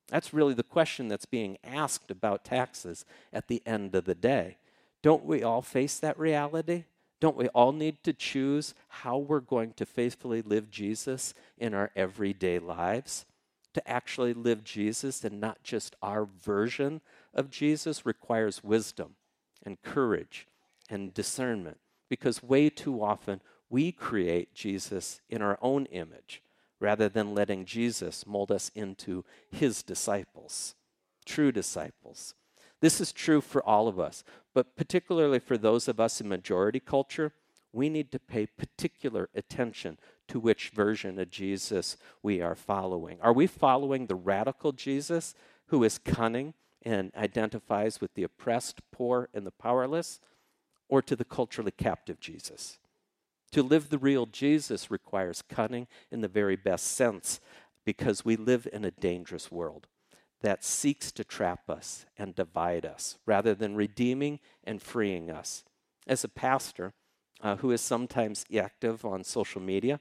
That's 0.10 0.34
really 0.34 0.54
the 0.54 0.63
question 0.63 1.08
that's 1.08 1.26
being 1.26 1.58
asked 1.63 2.12
about 2.12 2.44
taxes 2.44 3.06
at 3.32 3.48
the 3.48 3.62
end 3.65 3.96
of 3.96 4.06
the 4.06 4.15
day. 4.15 4.58
Don't 5.01 5.25
we 5.25 5.43
all 5.43 5.61
face 5.61 5.97
that 5.99 6.19
reality? 6.19 6.85
Don't 7.19 7.37
we 7.37 7.47
all 7.49 7.71
need 7.71 8.03
to 8.03 8.13
choose 8.13 8.73
how 8.87 9.17
we're 9.17 9.39
going 9.39 9.73
to 9.73 9.85
faithfully 9.85 10.41
live 10.41 10.69
Jesus 10.69 11.33
in 11.57 11.73
our 11.73 11.91
everyday 11.95 12.59
lives? 12.59 13.25
To 13.73 13.89
actually 13.89 14.33
live 14.33 14.63
Jesus 14.63 15.23
and 15.23 15.39
not 15.39 15.63
just 15.63 15.95
our 16.01 16.25
version 16.25 17.01
of 17.33 17.49
Jesus 17.49 18.05
requires 18.05 18.63
wisdom 18.63 19.15
and 19.63 19.81
courage 19.81 20.47
and 20.89 21.13
discernment 21.13 21.77
because 22.09 22.43
way 22.43 22.69
too 22.69 23.01
often 23.03 23.39
we 23.69 23.91
create 23.91 24.53
Jesus 24.53 25.21
in 25.29 25.41
our 25.41 25.57
own 25.61 25.85
image 25.85 26.41
rather 26.79 27.07
than 27.07 27.33
letting 27.33 27.63
Jesus 27.63 28.25
mold 28.27 28.51
us 28.51 28.69
into 28.75 29.23
his 29.49 29.83
disciples, 29.83 30.75
true 31.25 31.51
disciples. 31.51 32.33
This 32.82 33.00
is 33.00 33.12
true 33.12 33.41
for 33.41 33.63
all 33.63 33.88
of 33.88 34.00
us, 34.00 34.24
but 34.54 34.76
particularly 34.76 35.39
for 35.39 35.58
those 35.58 35.88
of 35.88 36.00
us 36.00 36.20
in 36.20 36.28
majority 36.28 36.80
culture, 36.80 37.32
we 37.72 37.89
need 37.89 38.12
to 38.12 38.20
pay 38.20 38.48
particular 38.48 39.30
attention 39.36 39.98
to 40.28 40.39
which 40.39 40.70
version 40.70 41.20
of 41.20 41.30
Jesus 41.30 41.96
we 42.24 42.41
are 42.41 42.56
following. 42.56 43.20
Are 43.22 43.34
we 43.34 43.48
following 43.48 44.08
the 44.08 44.15
radical 44.15 44.72
Jesus 44.72 45.36
who 45.67 45.84
is 45.84 46.00
cunning 46.00 46.54
and 46.82 47.12
identifies 47.15 48.02
with 48.02 48.15
the 48.15 48.24
oppressed, 48.24 48.82
poor, 48.91 49.30
and 49.34 49.46
the 49.46 49.52
powerless, 49.52 50.20
or 50.89 51.02
to 51.04 51.15
the 51.15 51.24
culturally 51.24 51.72
captive 51.72 52.20
Jesus? 52.20 52.80
To 53.52 53.62
live 53.62 53.89
the 53.89 53.98
real 53.98 54.26
Jesus 54.26 54.89
requires 54.89 55.44
cunning 55.48 55.88
in 56.10 56.22
the 56.22 56.28
very 56.28 56.56
best 56.56 56.88
sense 56.88 57.39
because 57.86 58.26
we 58.26 58.36
live 58.36 58.67
in 58.74 58.84
a 58.84 58.91
dangerous 58.91 59.52
world 59.52 59.88
that 60.41 60.63
seeks 60.63 61.12
to 61.12 61.23
trap 61.23 61.69
us 61.69 62.06
and 62.17 62.36
divide 62.36 62.86
us 62.86 63.17
rather 63.25 63.54
than 63.54 63.75
redeeming 63.75 64.39
and 64.63 64.82
freeing 64.82 65.30
us. 65.30 65.63
As 66.08 66.23
a 66.23 66.30
pastor 66.30 66.93
uh, 67.41 67.58
who 67.58 67.71
is 67.71 67.82
sometimes 67.82 68.45
active 68.56 69.06
on 69.06 69.23
social 69.23 69.62
media, 69.62 69.99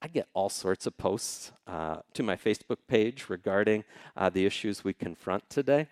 I 0.00 0.08
get 0.08 0.28
all 0.32 0.48
sorts 0.48 0.86
of 0.86 0.96
posts 0.96 1.52
uh, 1.66 1.96
to 2.14 2.22
my 2.22 2.36
Facebook 2.36 2.78
page 2.86 3.28
regarding 3.28 3.84
uh, 4.16 4.30
the 4.30 4.46
issues 4.46 4.84
we 4.84 4.92
confront 4.92 5.50
today. 5.50 5.88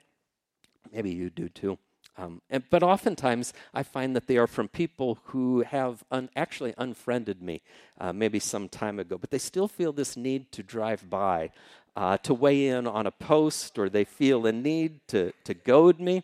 Maybe 0.92 1.10
you 1.10 1.30
do 1.30 1.48
too. 1.48 1.78
Um, 2.18 2.40
and, 2.48 2.62
but 2.70 2.82
oftentimes, 2.82 3.52
I 3.74 3.82
find 3.82 4.16
that 4.16 4.26
they 4.26 4.38
are 4.38 4.46
from 4.46 4.68
people 4.68 5.18
who 5.24 5.62
have 5.62 6.02
un, 6.10 6.30
actually 6.34 6.72
unfriended 6.78 7.42
me 7.42 7.62
uh, 8.00 8.12
maybe 8.12 8.38
some 8.38 8.68
time 8.68 8.98
ago, 8.98 9.18
but 9.18 9.30
they 9.30 9.38
still 9.38 9.68
feel 9.68 9.92
this 9.92 10.16
need 10.16 10.50
to 10.52 10.62
drive 10.62 11.10
by, 11.10 11.50
uh, 11.96 12.18
to 12.18 12.34
weigh 12.34 12.68
in 12.68 12.86
on 12.86 13.06
a 13.06 13.10
post, 13.10 13.78
or 13.78 13.88
they 13.88 14.04
feel 14.04 14.46
a 14.46 14.52
need 14.52 15.00
to, 15.08 15.32
to 15.44 15.54
goad 15.54 15.98
me. 15.98 16.22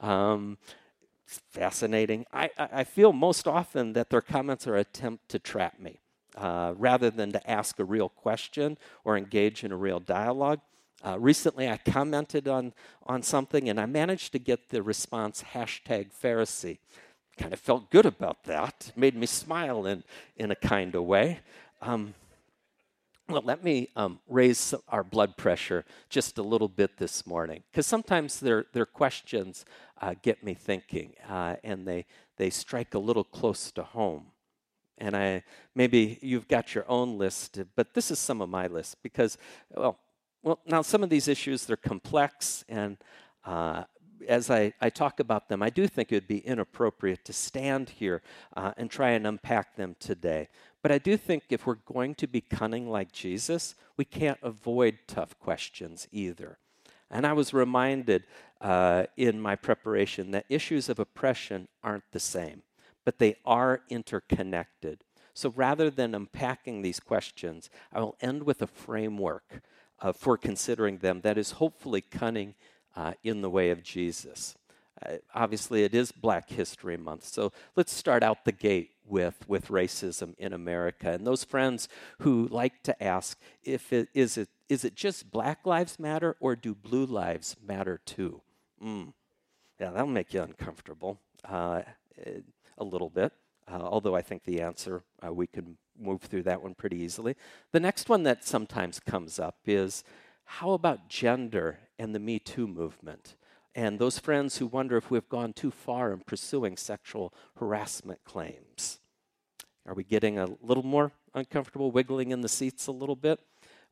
Um, 0.00 0.58
fascinating. 1.26 2.26
I, 2.32 2.50
I 2.58 2.84
feel 2.84 3.12
most 3.12 3.48
often 3.48 3.94
that 3.94 4.10
their 4.10 4.20
comments 4.20 4.66
are 4.66 4.74
an 4.74 4.80
attempt 4.80 5.30
to 5.30 5.38
trap 5.38 5.80
me 5.80 5.98
uh, 6.36 6.74
rather 6.76 7.10
than 7.10 7.32
to 7.32 7.50
ask 7.50 7.78
a 7.78 7.84
real 7.84 8.08
question 8.08 8.76
or 9.04 9.16
engage 9.16 9.64
in 9.64 9.72
a 9.72 9.76
real 9.76 9.98
dialogue. 9.98 10.60
Uh, 11.02 11.18
recently, 11.18 11.68
I 11.68 11.78
commented 11.78 12.48
on, 12.48 12.72
on 13.06 13.22
something 13.22 13.68
and 13.68 13.80
I 13.80 13.86
managed 13.86 14.32
to 14.32 14.38
get 14.38 14.70
the 14.70 14.82
response 14.82 15.42
hashtag 15.52 16.10
Pharisee. 16.12 16.78
Kind 17.36 17.52
of 17.52 17.60
felt 17.60 17.90
good 17.90 18.06
about 18.06 18.44
that. 18.44 18.92
Made 18.94 19.16
me 19.16 19.26
smile 19.26 19.86
in, 19.86 20.04
in 20.36 20.50
a 20.50 20.54
kind 20.54 20.94
of 20.94 21.04
way. 21.04 21.40
Um, 21.82 22.14
well, 23.28 23.42
let 23.44 23.64
me 23.64 23.88
um, 23.96 24.20
raise 24.28 24.74
our 24.88 25.02
blood 25.02 25.36
pressure 25.36 25.84
just 26.10 26.36
a 26.38 26.42
little 26.42 26.68
bit 26.68 26.98
this 26.98 27.26
morning, 27.26 27.62
because 27.70 27.86
sometimes 27.86 28.40
their, 28.40 28.66
their 28.72 28.86
questions 28.86 29.64
uh, 30.02 30.14
get 30.22 30.44
me 30.44 30.54
thinking, 30.54 31.14
uh, 31.28 31.56
and 31.64 31.86
they, 31.86 32.04
they 32.36 32.50
strike 32.50 32.94
a 32.94 32.98
little 32.98 33.24
close 33.24 33.70
to 33.72 33.82
home. 33.82 34.26
And 34.98 35.16
I 35.16 35.42
maybe 35.74 36.18
you've 36.22 36.46
got 36.46 36.74
your 36.74 36.84
own 36.88 37.18
list, 37.18 37.58
but 37.74 37.94
this 37.94 38.10
is 38.10 38.18
some 38.18 38.40
of 38.40 38.48
my 38.48 38.68
list 38.68 39.02
because, 39.02 39.38
well, 39.74 39.98
well, 40.42 40.60
now 40.66 40.82
some 40.82 41.02
of 41.02 41.08
these 41.08 41.26
issues, 41.26 41.64
they're 41.64 41.76
complex, 41.76 42.64
and 42.68 42.98
uh, 43.44 43.84
as 44.28 44.50
I, 44.50 44.72
I, 44.80 44.90
talk 44.90 45.18
about 45.20 45.48
them, 45.48 45.62
I 45.62 45.70
do 45.70 45.86
think 45.86 46.12
it 46.12 46.16
would 46.16 46.28
be 46.28 46.38
inappropriate 46.38 47.24
to 47.24 47.32
stand 47.32 47.90
here 47.90 48.22
uh, 48.56 48.72
and 48.76 48.90
try 48.90 49.10
and 49.10 49.26
unpack 49.26 49.76
them 49.76 49.96
today. 49.98 50.48
But 50.84 50.92
I 50.92 50.98
do 50.98 51.16
think 51.16 51.44
if 51.48 51.66
we're 51.66 51.76
going 51.76 52.14
to 52.16 52.26
be 52.26 52.42
cunning 52.42 52.90
like 52.90 53.10
Jesus, 53.10 53.74
we 53.96 54.04
can't 54.04 54.38
avoid 54.42 54.98
tough 55.06 55.34
questions 55.38 56.06
either. 56.12 56.58
And 57.10 57.26
I 57.26 57.32
was 57.32 57.54
reminded 57.54 58.24
uh, 58.60 59.04
in 59.16 59.40
my 59.40 59.56
preparation 59.56 60.30
that 60.32 60.44
issues 60.50 60.90
of 60.90 60.98
oppression 60.98 61.68
aren't 61.82 62.12
the 62.12 62.20
same, 62.20 62.64
but 63.02 63.18
they 63.18 63.36
are 63.46 63.80
interconnected. 63.88 65.04
So 65.32 65.54
rather 65.56 65.88
than 65.88 66.14
unpacking 66.14 66.82
these 66.82 67.00
questions, 67.00 67.70
I 67.90 68.00
will 68.00 68.18
end 68.20 68.42
with 68.42 68.60
a 68.60 68.66
framework 68.66 69.62
uh, 70.00 70.12
for 70.12 70.36
considering 70.36 70.98
them 70.98 71.22
that 71.22 71.38
is 71.38 71.52
hopefully 71.52 72.02
cunning 72.02 72.56
uh, 72.94 73.14
in 73.22 73.40
the 73.40 73.48
way 73.48 73.70
of 73.70 73.82
Jesus. 73.82 74.54
Uh, 75.04 75.16
obviously, 75.34 75.84
it 75.84 75.94
is 75.94 76.12
Black 76.12 76.48
History 76.48 76.96
Month, 76.96 77.24
so 77.24 77.52
let's 77.76 77.92
start 77.92 78.22
out 78.22 78.44
the 78.44 78.52
gate 78.52 78.92
with, 79.06 79.48
with 79.48 79.68
racism 79.68 80.34
in 80.38 80.52
America. 80.52 81.10
And 81.10 81.26
those 81.26 81.44
friends 81.44 81.88
who 82.20 82.48
like 82.48 82.82
to 82.84 83.02
ask 83.02 83.38
if 83.62 83.92
it 83.92 84.08
is 84.14 84.38
it 84.38 84.48
is 84.68 84.84
it 84.84 84.94
just 84.94 85.30
Black 85.30 85.66
Lives 85.66 85.98
Matter 85.98 86.36
or 86.40 86.56
do 86.56 86.74
Blue 86.74 87.04
Lives 87.04 87.54
matter 87.66 88.00
too? 88.06 88.40
Mm. 88.82 89.12
Yeah, 89.78 89.90
that'll 89.90 90.06
make 90.06 90.32
you 90.32 90.42
uncomfortable 90.42 91.20
uh, 91.46 91.82
a 92.78 92.84
little 92.84 93.10
bit. 93.10 93.32
Uh, 93.70 93.80
although 93.82 94.14
I 94.14 94.22
think 94.22 94.44
the 94.44 94.60
answer 94.60 95.02
uh, 95.26 95.32
we 95.32 95.46
can 95.46 95.76
move 95.98 96.22
through 96.22 96.42
that 96.44 96.62
one 96.62 96.74
pretty 96.74 96.96
easily. 96.98 97.36
The 97.72 97.80
next 97.80 98.08
one 98.08 98.22
that 98.24 98.44
sometimes 98.44 99.00
comes 99.00 99.38
up 99.38 99.56
is 99.66 100.04
how 100.44 100.72
about 100.72 101.08
gender 101.08 101.78
and 101.98 102.14
the 102.14 102.18
Me 102.18 102.38
Too 102.38 102.66
movement? 102.66 103.36
And 103.74 103.98
those 103.98 104.18
friends 104.18 104.58
who 104.58 104.66
wonder 104.66 104.96
if 104.96 105.10
we've 105.10 105.28
gone 105.28 105.52
too 105.52 105.70
far 105.70 106.12
in 106.12 106.20
pursuing 106.20 106.76
sexual 106.76 107.34
harassment 107.56 108.22
claims. 108.24 109.00
Are 109.86 109.94
we 109.94 110.04
getting 110.04 110.38
a 110.38 110.48
little 110.62 110.84
more 110.84 111.12
uncomfortable, 111.34 111.90
wiggling 111.90 112.30
in 112.30 112.40
the 112.40 112.48
seats 112.48 112.86
a 112.86 112.92
little 112.92 113.16
bit? 113.16 113.40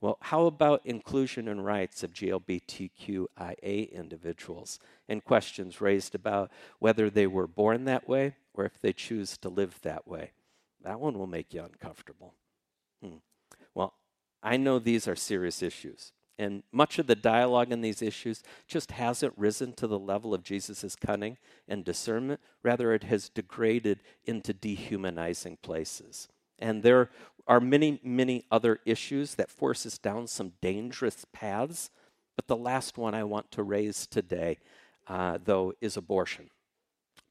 Well, 0.00 0.18
how 0.20 0.46
about 0.46 0.82
inclusion 0.84 1.46
and 1.48 1.64
rights 1.64 2.02
of 2.02 2.12
GLBTQIA 2.12 3.92
individuals 3.92 4.80
and 5.08 5.24
questions 5.24 5.80
raised 5.80 6.14
about 6.14 6.50
whether 6.78 7.08
they 7.08 7.26
were 7.26 7.46
born 7.46 7.84
that 7.84 8.08
way 8.08 8.34
or 8.54 8.64
if 8.64 8.80
they 8.80 8.92
choose 8.92 9.36
to 9.38 9.48
live 9.48 9.78
that 9.82 10.08
way? 10.08 10.32
That 10.82 10.98
one 10.98 11.18
will 11.18 11.28
make 11.28 11.54
you 11.54 11.62
uncomfortable. 11.62 12.34
Hmm. 13.00 13.18
Well, 13.74 13.94
I 14.42 14.56
know 14.56 14.78
these 14.78 15.06
are 15.06 15.14
serious 15.14 15.62
issues, 15.62 16.12
And 16.38 16.62
much 16.72 16.98
of 16.98 17.06
the 17.06 17.14
dialogue 17.14 17.72
in 17.72 17.82
these 17.82 18.02
issues 18.02 18.42
just 18.66 18.92
hasn't 18.92 19.34
risen 19.36 19.74
to 19.74 19.86
the 19.86 19.98
level 19.98 20.32
of 20.32 20.42
Jesus' 20.42 20.96
cunning 20.96 21.36
and 21.68 21.84
discernment. 21.84 22.40
Rather, 22.62 22.92
it 22.94 23.04
has 23.04 23.28
degraded 23.28 24.00
into 24.24 24.52
dehumanizing 24.52 25.58
places. 25.62 26.28
And 26.58 26.82
there 26.82 27.10
are 27.46 27.60
many, 27.60 28.00
many 28.02 28.44
other 28.50 28.80
issues 28.86 29.34
that 29.34 29.50
force 29.50 29.84
us 29.84 29.98
down 29.98 30.26
some 30.26 30.52
dangerous 30.60 31.26
paths. 31.32 31.90
But 32.34 32.46
the 32.46 32.56
last 32.56 32.96
one 32.96 33.14
I 33.14 33.24
want 33.24 33.50
to 33.52 33.62
raise 33.62 34.06
today, 34.06 34.58
uh, 35.06 35.38
though, 35.44 35.74
is 35.80 35.96
abortion. 35.96 36.48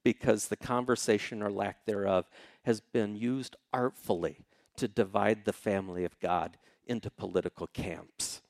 Because 0.03 0.47
the 0.47 0.57
conversation 0.57 1.41
or 1.41 1.51
lack 1.51 1.85
thereof 1.85 2.29
has 2.65 2.81
been 2.81 3.15
used 3.15 3.55
artfully 3.73 4.45
to 4.77 4.87
divide 4.87 5.45
the 5.45 5.53
family 5.53 6.05
of 6.05 6.19
God 6.19 6.57
into 6.85 7.09
political 7.09 7.67
camps 7.67 8.40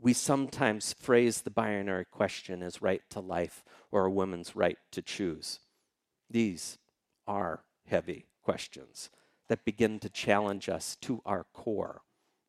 we 0.00 0.12
sometimes 0.12 0.94
phrase 0.94 1.42
the 1.42 1.50
binary 1.50 2.06
question 2.06 2.62
as 2.62 2.80
right 2.80 3.02
to 3.10 3.20
life 3.20 3.62
or 3.90 4.06
a 4.06 4.10
woman's 4.10 4.56
right 4.56 4.78
to 4.92 5.02
choose. 5.02 5.60
These 6.30 6.78
are 7.26 7.64
heavy 7.86 8.26
questions 8.42 9.10
that 9.48 9.64
begin 9.64 9.98
to 9.98 10.08
challenge 10.08 10.68
us 10.68 10.96
to 11.02 11.20
our 11.26 11.44
core 11.52 12.02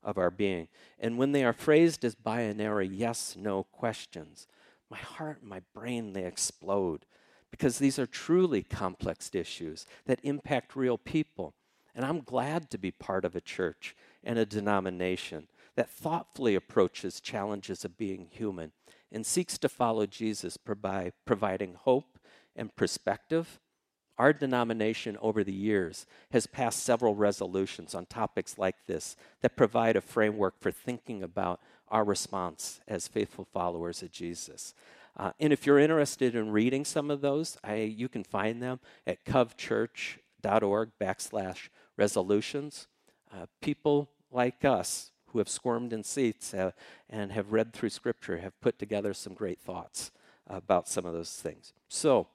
of 0.04 0.18
our 0.18 0.32
being. 0.32 0.68
And 1.00 1.18
when 1.18 1.32
they 1.32 1.44
are 1.44 1.54
phrased 1.54 2.06
as 2.06 2.16
binary 2.16 2.88
yes 2.88 3.36
no 3.38 3.64
questions, 3.64 4.48
my 4.90 4.98
heart 4.98 5.40
and 5.42 5.50
my 5.50 5.62
brain 5.74 6.14
they 6.14 6.26
explode 6.26 7.06
because 7.50 7.80
these 7.80 8.00
are 8.00 8.08
truly 8.08 8.64
complex 8.64 9.30
issues 9.34 9.86
that 10.06 10.20
impact 10.24 10.76
real 10.76 10.98
people. 10.98 11.54
And 11.94 12.06
I'm 12.06 12.22
glad 12.22 12.70
to 12.70 12.78
be 12.78 12.92
part 12.92 13.26
of 13.26 13.36
a 13.36 13.42
church 13.42 13.96
and 14.24 14.40
a 14.40 14.46
denomination 14.46 15.48
that 15.76 15.90
thoughtfully 15.90 16.56
approaches 16.56 17.22
challenges 17.22 17.86
of 17.86 17.98
being 17.98 18.28
human 18.30 18.72
and 19.12 19.26
seeks 19.26 19.58
to 19.58 19.70
follow 19.70 20.06
Jesus 20.06 20.58
by 20.58 21.12
providing 21.26 21.74
hope 21.74 22.18
and 22.56 22.76
perspective. 22.76 23.60
Our 24.18 24.34
denomination 24.34 25.18
over 25.22 25.44
the 25.44 25.54
years 25.54 26.06
has 26.32 26.46
passed 26.46 26.84
several 26.84 27.16
resolutions 27.16 27.96
on 27.96 28.06
topics 28.06 28.58
like 28.58 28.76
this 28.86 29.16
that 29.42 29.58
provide 29.58 29.96
a 29.96 30.02
framework 30.02 30.60
for 30.60 30.72
thinking 30.72 31.24
about 31.24 31.60
our 31.88 32.04
response 32.04 32.80
as 32.88 33.08
faithful 33.08 33.48
followers 33.52 34.02
of 34.02 34.12
Jesus. 34.12 34.74
Uh, 35.18 35.32
and 35.40 35.52
if 35.52 35.66
you're 35.66 35.80
interested 35.80 36.36
in 36.36 36.52
reading 36.52 36.86
some 36.86 37.12
of 37.12 37.22
those, 37.22 37.58
I, 37.64 37.76
you 37.76 38.08
can 38.08 38.24
find 38.24 38.62
them 38.62 38.80
at 39.06 39.26
covchurch.org 39.26 40.92
backslash 41.02 41.70
resolutions. 41.98 42.88
Uh, 43.34 43.46
people 43.62 44.10
like 44.32 44.64
us 44.64 45.12
who 45.32 45.40
have 45.40 45.50
squirmed 45.50 45.94
in 45.94 46.04
seats 46.04 46.54
uh, 46.54 46.72
and 47.10 47.32
have 47.32 47.52
read 47.52 47.74
through 47.74 47.90
Scripture 47.90 48.38
have 48.38 48.60
put 48.62 48.78
together 48.78 49.14
some 49.14 49.34
great 49.34 49.60
thoughts 49.60 50.12
about 50.48 50.88
some 50.88 51.06
of 51.06 51.14
those 51.14 51.34
things. 51.34 51.74
So, 51.88 52.28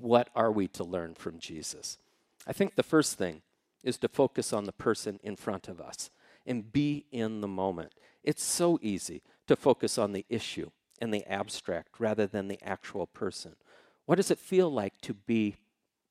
what 0.00 0.28
are 0.34 0.50
we 0.50 0.68
to 0.68 0.84
learn 0.84 1.14
from 1.14 1.38
Jesus? 1.38 1.98
I 2.46 2.52
think 2.52 2.74
the 2.74 2.82
first 2.82 3.18
thing 3.18 3.42
is 3.82 3.98
to 3.98 4.08
focus 4.08 4.52
on 4.52 4.64
the 4.64 4.72
person 4.72 5.18
in 5.22 5.36
front 5.36 5.68
of 5.68 5.80
us 5.80 6.10
and 6.46 6.72
be 6.72 7.06
in 7.12 7.40
the 7.40 7.48
moment. 7.48 7.92
It's 8.22 8.42
so 8.42 8.78
easy 8.82 9.22
to 9.46 9.56
focus 9.56 9.98
on 9.98 10.12
the 10.12 10.24
issue 10.28 10.70
and 11.00 11.12
the 11.12 11.26
abstract 11.30 11.98
rather 11.98 12.26
than 12.26 12.48
the 12.48 12.62
actual 12.62 13.06
person. 13.06 13.56
What 14.06 14.16
does 14.16 14.30
it 14.30 14.38
feel 14.38 14.72
like 14.72 15.00
to 15.02 15.14
be 15.14 15.56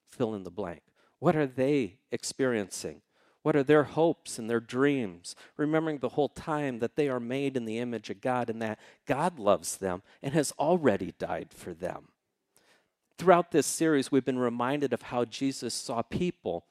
fill 0.09 0.35
in 0.35 0.43
the 0.43 0.51
blank? 0.51 0.81
What 1.19 1.35
are 1.35 1.47
they 1.47 1.97
experiencing? 2.11 3.01
What 3.43 3.55
are 3.55 3.63
their 3.63 3.83
hopes 3.83 4.37
and 4.37 4.49
their 4.49 4.59
dreams? 4.59 5.35
Remembering 5.57 5.97
the 5.97 6.09
whole 6.09 6.29
time 6.29 6.79
that 6.79 6.95
they 6.95 7.09
are 7.09 7.19
made 7.19 7.57
in 7.57 7.65
the 7.65 7.79
image 7.79 8.09
of 8.09 8.21
God 8.21 8.49
and 8.49 8.61
that 8.61 8.79
God 9.05 9.39
loves 9.39 9.77
them 9.77 10.03
and 10.21 10.33
has 10.33 10.53
already 10.59 11.13
died 11.17 11.49
for 11.55 11.73
them. 11.73 12.09
Throughout 13.17 13.51
this 13.51 13.67
series, 13.67 14.11
we've 14.11 14.25
been 14.25 14.39
reminded 14.39 14.93
of 14.93 15.03
how 15.03 15.25
Jesus 15.25 15.73
saw 15.73 16.01
people, 16.01 16.65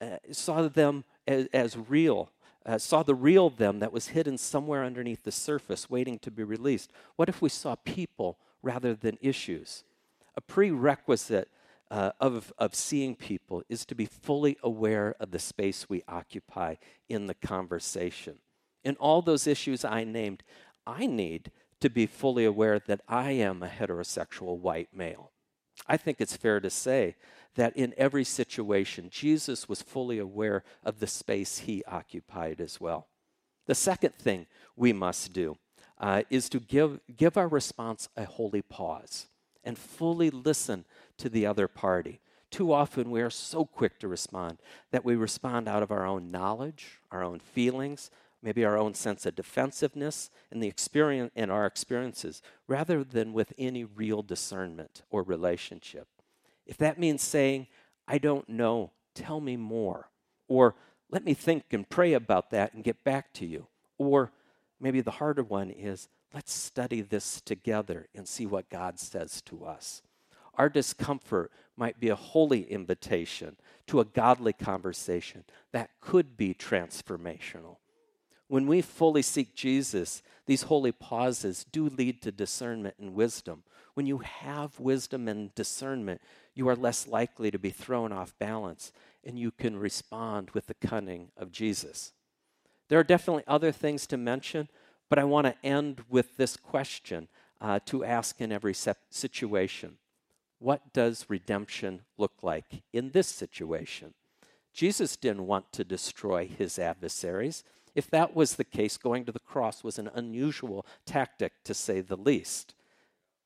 uh, 0.00 0.18
saw 0.32 0.68
them 0.68 1.04
as, 1.26 1.46
as 1.52 1.76
real, 1.76 2.30
uh, 2.64 2.78
saw 2.78 3.02
the 3.02 3.14
real 3.14 3.48
them 3.48 3.78
that 3.78 3.92
was 3.92 4.08
hidden 4.08 4.36
somewhere 4.38 4.84
underneath 4.84 5.22
the 5.22 5.32
surface, 5.32 5.88
waiting 5.88 6.18
to 6.18 6.30
be 6.30 6.42
released. 6.42 6.90
What 7.14 7.28
if 7.28 7.40
we 7.40 7.48
saw 7.48 7.76
people 7.76 8.38
rather 8.62 8.94
than 8.94 9.18
issues? 9.20 9.84
A 10.36 10.40
prerequisite 10.40 11.48
uh, 11.90 12.12
of, 12.20 12.52
of 12.58 12.74
seeing 12.74 13.14
people 13.14 13.62
is 13.68 13.84
to 13.86 13.94
be 13.94 14.06
fully 14.06 14.56
aware 14.62 15.14
of 15.20 15.30
the 15.30 15.38
space 15.38 15.88
we 15.88 16.02
occupy 16.08 16.74
in 17.08 17.26
the 17.26 17.34
conversation. 17.34 18.38
In 18.84 18.96
all 18.96 19.22
those 19.22 19.46
issues 19.46 19.84
I 19.84 20.04
named, 20.04 20.42
I 20.86 21.06
need 21.06 21.50
to 21.80 21.90
be 21.90 22.06
fully 22.06 22.44
aware 22.44 22.78
that 22.78 23.02
I 23.08 23.32
am 23.32 23.62
a 23.62 23.68
heterosexual 23.68 24.58
white 24.58 24.88
male. 24.94 25.32
I 25.86 25.96
think 25.96 26.20
it's 26.20 26.36
fair 26.36 26.60
to 26.60 26.70
say 26.70 27.16
that 27.54 27.76
in 27.76 27.94
every 27.96 28.24
situation, 28.24 29.10
Jesus 29.10 29.68
was 29.68 29.82
fully 29.82 30.18
aware 30.18 30.64
of 30.84 31.00
the 31.00 31.06
space 31.06 31.58
he 31.58 31.84
occupied 31.84 32.60
as 32.60 32.80
well. 32.80 33.08
The 33.66 33.74
second 33.74 34.14
thing 34.14 34.46
we 34.76 34.92
must 34.92 35.32
do 35.32 35.56
uh, 35.98 36.22
is 36.30 36.48
to 36.50 36.60
give, 36.60 37.00
give 37.16 37.36
our 37.36 37.48
response 37.48 38.08
a 38.16 38.24
holy 38.24 38.62
pause 38.62 39.26
and 39.64 39.76
fully 39.76 40.30
listen 40.30 40.84
to 41.18 41.28
the 41.28 41.46
other 41.46 41.68
party. 41.68 42.20
Too 42.50 42.72
often 42.72 43.10
we 43.10 43.22
are 43.22 43.30
so 43.30 43.64
quick 43.64 43.98
to 43.98 44.08
respond 44.08 44.58
that 44.90 45.04
we 45.04 45.16
respond 45.16 45.68
out 45.68 45.82
of 45.82 45.90
our 45.90 46.06
own 46.06 46.30
knowledge, 46.30 47.00
our 47.10 47.22
own 47.22 47.40
feelings, 47.40 48.10
maybe 48.42 48.64
our 48.64 48.78
own 48.78 48.94
sense 48.94 49.26
of 49.26 49.34
defensiveness 49.34 50.30
and 50.50 50.62
the 50.62 50.68
experience 50.68 51.32
and 51.34 51.50
our 51.50 51.66
experiences 51.66 52.42
rather 52.68 53.02
than 53.02 53.32
with 53.32 53.52
any 53.58 53.84
real 53.84 54.22
discernment 54.22 55.02
or 55.10 55.22
relationship. 55.22 56.06
If 56.66 56.76
that 56.78 56.98
means 56.98 57.22
saying, 57.22 57.66
I 58.06 58.18
don't 58.18 58.48
know, 58.48 58.92
tell 59.14 59.40
me 59.40 59.56
more, 59.56 60.10
or 60.48 60.76
let 61.10 61.24
me 61.24 61.34
think 61.34 61.64
and 61.72 61.88
pray 61.88 62.12
about 62.12 62.50
that 62.50 62.74
and 62.74 62.84
get 62.84 63.02
back 63.04 63.32
to 63.34 63.46
you, 63.46 63.66
or 63.98 64.32
maybe 64.80 65.00
the 65.00 65.12
harder 65.12 65.42
one 65.42 65.70
is, 65.70 66.08
let's 66.32 66.52
study 66.52 67.00
this 67.00 67.40
together 67.40 68.08
and 68.14 68.28
see 68.28 68.46
what 68.46 68.68
God 68.68 68.98
says 68.98 69.40
to 69.42 69.64
us. 69.64 70.02
Our 70.56 70.68
discomfort 70.68 71.52
might 71.76 72.00
be 72.00 72.08
a 72.08 72.16
holy 72.16 72.62
invitation 72.62 73.56
to 73.86 74.00
a 74.00 74.04
godly 74.04 74.52
conversation 74.52 75.44
that 75.72 75.90
could 76.00 76.36
be 76.36 76.54
transformational. 76.54 77.76
When 78.48 78.66
we 78.66 78.80
fully 78.80 79.22
seek 79.22 79.54
Jesus, 79.54 80.22
these 80.46 80.62
holy 80.62 80.92
pauses 80.92 81.64
do 81.70 81.88
lead 81.88 82.22
to 82.22 82.32
discernment 82.32 82.94
and 82.98 83.14
wisdom. 83.14 83.64
When 83.94 84.06
you 84.06 84.18
have 84.18 84.78
wisdom 84.78 85.26
and 85.28 85.54
discernment, 85.54 86.20
you 86.54 86.68
are 86.68 86.76
less 86.76 87.06
likely 87.06 87.50
to 87.50 87.58
be 87.58 87.70
thrown 87.70 88.12
off 88.12 88.38
balance 88.38 88.92
and 89.24 89.38
you 89.38 89.50
can 89.50 89.76
respond 89.76 90.50
with 90.50 90.68
the 90.68 90.74
cunning 90.74 91.30
of 91.36 91.50
Jesus. 91.50 92.12
There 92.88 93.00
are 93.00 93.04
definitely 93.04 93.42
other 93.48 93.72
things 93.72 94.06
to 94.06 94.16
mention, 94.16 94.68
but 95.08 95.18
I 95.18 95.24
want 95.24 95.46
to 95.48 95.66
end 95.66 96.02
with 96.08 96.36
this 96.36 96.56
question 96.56 97.26
uh, 97.60 97.80
to 97.86 98.04
ask 98.04 98.40
in 98.40 98.52
every 98.52 98.74
situation 98.74 99.98
what 100.58 100.92
does 100.92 101.26
redemption 101.28 102.02
look 102.16 102.32
like 102.42 102.82
in 102.92 103.10
this 103.10 103.28
situation? 103.28 104.14
Jesus 104.72 105.16
didn't 105.16 105.46
want 105.46 105.72
to 105.72 105.84
destroy 105.84 106.46
his 106.46 106.78
adversaries. 106.78 107.64
If 107.94 108.10
that 108.10 108.36
was 108.36 108.56
the 108.56 108.64
case, 108.64 108.96
going 108.96 109.24
to 109.24 109.32
the 109.32 109.38
cross 109.38 109.82
was 109.82 109.98
an 109.98 110.10
unusual 110.14 110.84
tactic 111.06 111.52
to 111.64 111.72
say 111.72 112.00
the 112.00 112.16
least. 112.16 112.74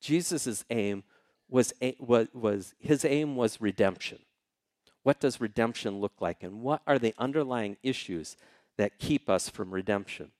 Jesus' 0.01 0.65
aim 0.69 1.03
was, 1.49 1.73
was, 1.99 2.27
was 2.33 2.73
his 2.79 3.05
aim 3.05 3.35
was 3.35 3.61
redemption. 3.61 4.19
What 5.03 5.19
does 5.19 5.41
redemption 5.41 5.99
look 5.99 6.13
like, 6.19 6.43
and 6.43 6.61
what 6.61 6.81
are 6.85 6.99
the 6.99 7.15
underlying 7.17 7.77
issues 7.81 8.35
that 8.77 8.99
keep 8.99 9.29
us 9.29 9.49
from 9.49 9.71
redemption? 9.71 10.31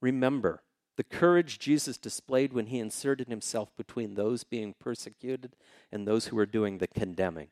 Remember, 0.00 0.62
the 0.96 1.04
courage 1.04 1.58
Jesus 1.58 1.98
displayed 1.98 2.52
when 2.52 2.66
he 2.66 2.78
inserted 2.78 3.28
himself 3.28 3.68
between 3.76 4.14
those 4.14 4.44
being 4.44 4.74
persecuted 4.78 5.52
and 5.92 6.06
those 6.06 6.26
who 6.26 6.36
were 6.36 6.46
doing 6.46 6.78
the 6.78 6.86
condemning. 6.86 7.48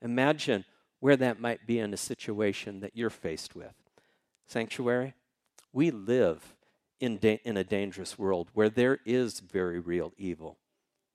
Imagine 0.00 0.64
where 1.00 1.16
that 1.16 1.40
might 1.40 1.66
be 1.66 1.78
in 1.78 1.92
a 1.92 1.98
situation 1.98 2.80
that 2.80 2.96
you're 2.96 3.10
faced 3.10 3.56
with. 3.56 3.74
Sanctuary, 4.46 5.14
we 5.72 5.90
live 5.90 6.54
in, 7.00 7.18
da- 7.18 7.40
in 7.44 7.56
a 7.56 7.64
dangerous 7.64 8.18
world 8.18 8.48
where 8.54 8.70
there 8.70 9.00
is 9.04 9.40
very 9.40 9.80
real 9.80 10.12
evil. 10.16 10.58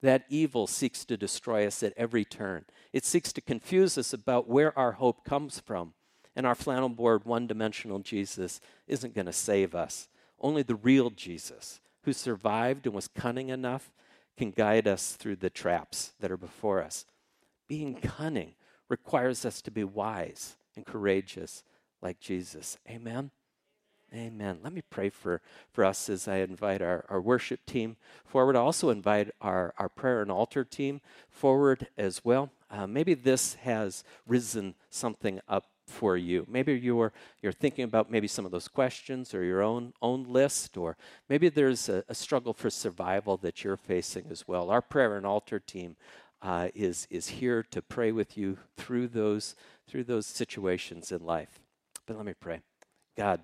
That 0.02 0.26
evil 0.30 0.68
seeks 0.68 1.06
to 1.06 1.18
destroy 1.18 1.66
us 1.66 1.82
at 1.84 1.94
every 1.98 2.26
turn. 2.26 2.66
It 2.94 3.06
seeks 3.06 3.34
to 3.34 3.42
confuse 3.42 3.98
us 3.98 4.14
about 4.14 4.48
where 4.48 4.78
our 4.78 4.94
hope 4.94 5.24
comes 5.26 5.60
from. 5.60 5.94
And 6.36 6.46
our 6.46 6.56
flannel 6.56 6.90
board, 6.90 7.26
one 7.26 7.48
dimensional 7.48 8.00
Jesus 8.00 8.62
isn't 8.88 9.16
going 9.16 9.26
to 9.26 9.34
save 9.34 9.76
us. 9.76 10.08
Only 10.42 10.64
the 10.64 10.76
real 10.76 11.10
Jesus, 11.10 11.82
who 12.04 12.14
survived 12.14 12.86
and 12.86 12.96
was 12.96 13.08
cunning 13.08 13.50
enough, 13.50 13.92
can 14.38 14.52
guide 14.52 14.88
us 14.88 15.14
through 15.14 15.36
the 15.38 15.50
traps 15.50 16.14
that 16.20 16.32
are 16.32 16.38
before 16.38 16.82
us. 16.82 17.06
Being 17.68 17.96
cunning 17.96 18.54
requires 18.88 19.46
us 19.46 19.62
to 19.62 19.72
be 19.72 19.84
wise 19.84 20.56
and 20.76 20.86
courageous 20.86 21.64
like 22.02 22.20
Jesus. 22.20 22.78
Amen? 22.90 23.32
Amen. 24.14 24.60
Let 24.64 24.74
me 24.74 24.82
pray 24.90 25.10
for, 25.10 25.42
for 25.72 25.86
us 25.86 26.10
as 26.10 26.28
I 26.28 26.38
invite 26.38 26.82
our, 26.82 27.06
our 27.10 27.22
worship 27.22 27.66
team 27.66 27.96
forward. 28.26 28.56
I 28.56 28.60
also 28.60 28.90
invite 28.90 29.30
our, 29.40 29.74
our 29.78 29.90
prayer 29.90 30.22
and 30.22 30.32
altar 30.32 30.64
team 30.64 31.02
forward 31.30 31.88
as 31.98 32.26
well. 32.26 32.50
Uh, 32.72 32.88
maybe 32.88 33.14
this 33.14 33.56
has 33.56 34.04
risen 34.26 34.74
something 34.90 35.40
up 35.48 35.66
for 35.90 36.16
you. 36.16 36.46
Maybe 36.48 36.74
you're 36.74 37.12
you're 37.42 37.52
thinking 37.52 37.84
about 37.84 38.12
maybe 38.12 38.28
some 38.28 38.46
of 38.46 38.52
those 38.52 38.68
questions 38.68 39.34
or 39.34 39.44
your 39.44 39.62
own 39.62 39.94
own 40.02 40.24
list, 40.24 40.78
or 40.78 40.96
maybe 41.28 41.50
there's 41.50 41.90
a, 41.90 42.04
a 42.08 42.16
struggle 42.16 42.54
for 42.54 42.70
survival 42.70 43.38
that 43.38 43.64
you're 43.64 43.78
facing 43.78 44.26
as 44.30 44.48
well. 44.48 44.70
Our 44.70 44.82
prayer 44.82 45.18
and 45.18 45.26
altar 45.26 45.60
team 45.60 45.96
uh, 46.42 46.70
is 46.74 47.08
is 47.10 47.28
here 47.28 47.64
to 47.72 47.82
pray 47.82 48.12
with 48.12 48.38
you 48.38 48.58
through 48.78 49.08
those 49.10 49.56
through 49.88 50.06
those 50.06 50.26
situations 50.26 51.12
in 51.12 51.26
life. 51.26 51.60
But 52.06 52.18
let 52.18 52.26
me 52.26 52.34
pray, 52.40 52.62
God, 53.18 53.42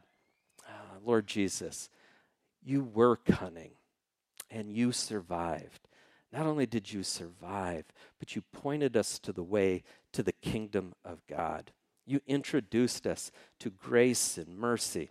uh, 0.67 0.99
Lord 1.03 1.27
Jesus, 1.27 1.89
you 2.63 2.83
were 2.83 3.15
cunning, 3.17 3.71
and 4.49 4.71
you 4.71 4.91
survived. 4.91 5.87
Not 6.31 6.47
only 6.47 6.65
did 6.65 6.91
you 6.91 7.03
survive, 7.03 7.85
but 8.19 8.35
you 8.35 8.41
pointed 8.51 8.97
us 8.97 9.19
to 9.19 9.31
the 9.31 9.43
way 9.43 9.83
to 10.11 10.23
the 10.23 10.33
kingdom 10.33 10.93
of 11.05 11.25
God. 11.27 11.71
You 12.05 12.21
introduced 12.27 13.07
us 13.07 13.31
to 13.59 13.69
grace 13.69 14.37
and 14.37 14.57
mercy. 14.57 15.09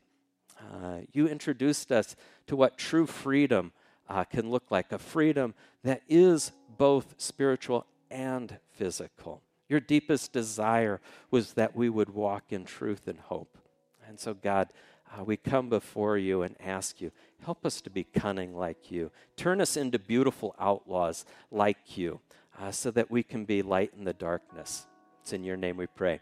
Uh, 0.59 0.99
you 1.13 1.29
introduced 1.29 1.91
us 1.91 2.17
to 2.47 2.57
what 2.57 2.79
true 2.79 3.07
freedom 3.07 3.73
uh, 4.09 4.25
can 4.25 4.51
look 4.51 4.71
like 4.71 4.93
a 4.93 4.99
freedom 4.99 5.55
that 5.83 6.03
is 6.09 6.53
both 6.77 7.15
spiritual 7.19 7.87
and 8.11 8.59
physical. 8.73 9.43
Your 9.69 9.81
deepest 9.81 10.33
desire 10.33 11.01
was 11.31 11.55
that 11.55 11.75
we 11.75 11.89
would 11.89 12.11
walk 12.11 12.53
in 12.53 12.65
truth 12.65 13.09
and 13.09 13.19
hope. 13.19 13.59
And 14.07 14.21
so, 14.21 14.35
God, 14.35 14.69
uh, 15.11 15.25
we 15.25 15.37
come 15.37 15.69
before 15.69 16.19
you 16.19 16.43
and 16.43 16.55
ask 16.61 17.01
you, 17.01 17.11
help 17.43 17.65
us 17.65 17.81
to 17.81 17.91
be 17.91 18.05
cunning 18.05 18.55
like 18.55 18.91
you. 18.91 19.11
Turn 19.37 19.61
us 19.61 19.77
into 19.77 19.99
beautiful 19.99 20.55
outlaws 20.59 21.25
like 21.51 21.97
you 21.97 22.21
uh, 22.61 22.71
so 22.71 22.91
that 22.91 23.11
we 23.11 23.23
can 23.23 23.45
be 23.45 23.63
light 23.63 23.93
in 23.97 24.05
the 24.05 24.13
darkness. 24.13 24.87
It's 25.23 25.33
in 25.33 25.45
your 25.45 25.57
name 25.57 25.77
we 25.77 25.87
pray. 25.87 26.21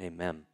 Amen. 0.00 0.46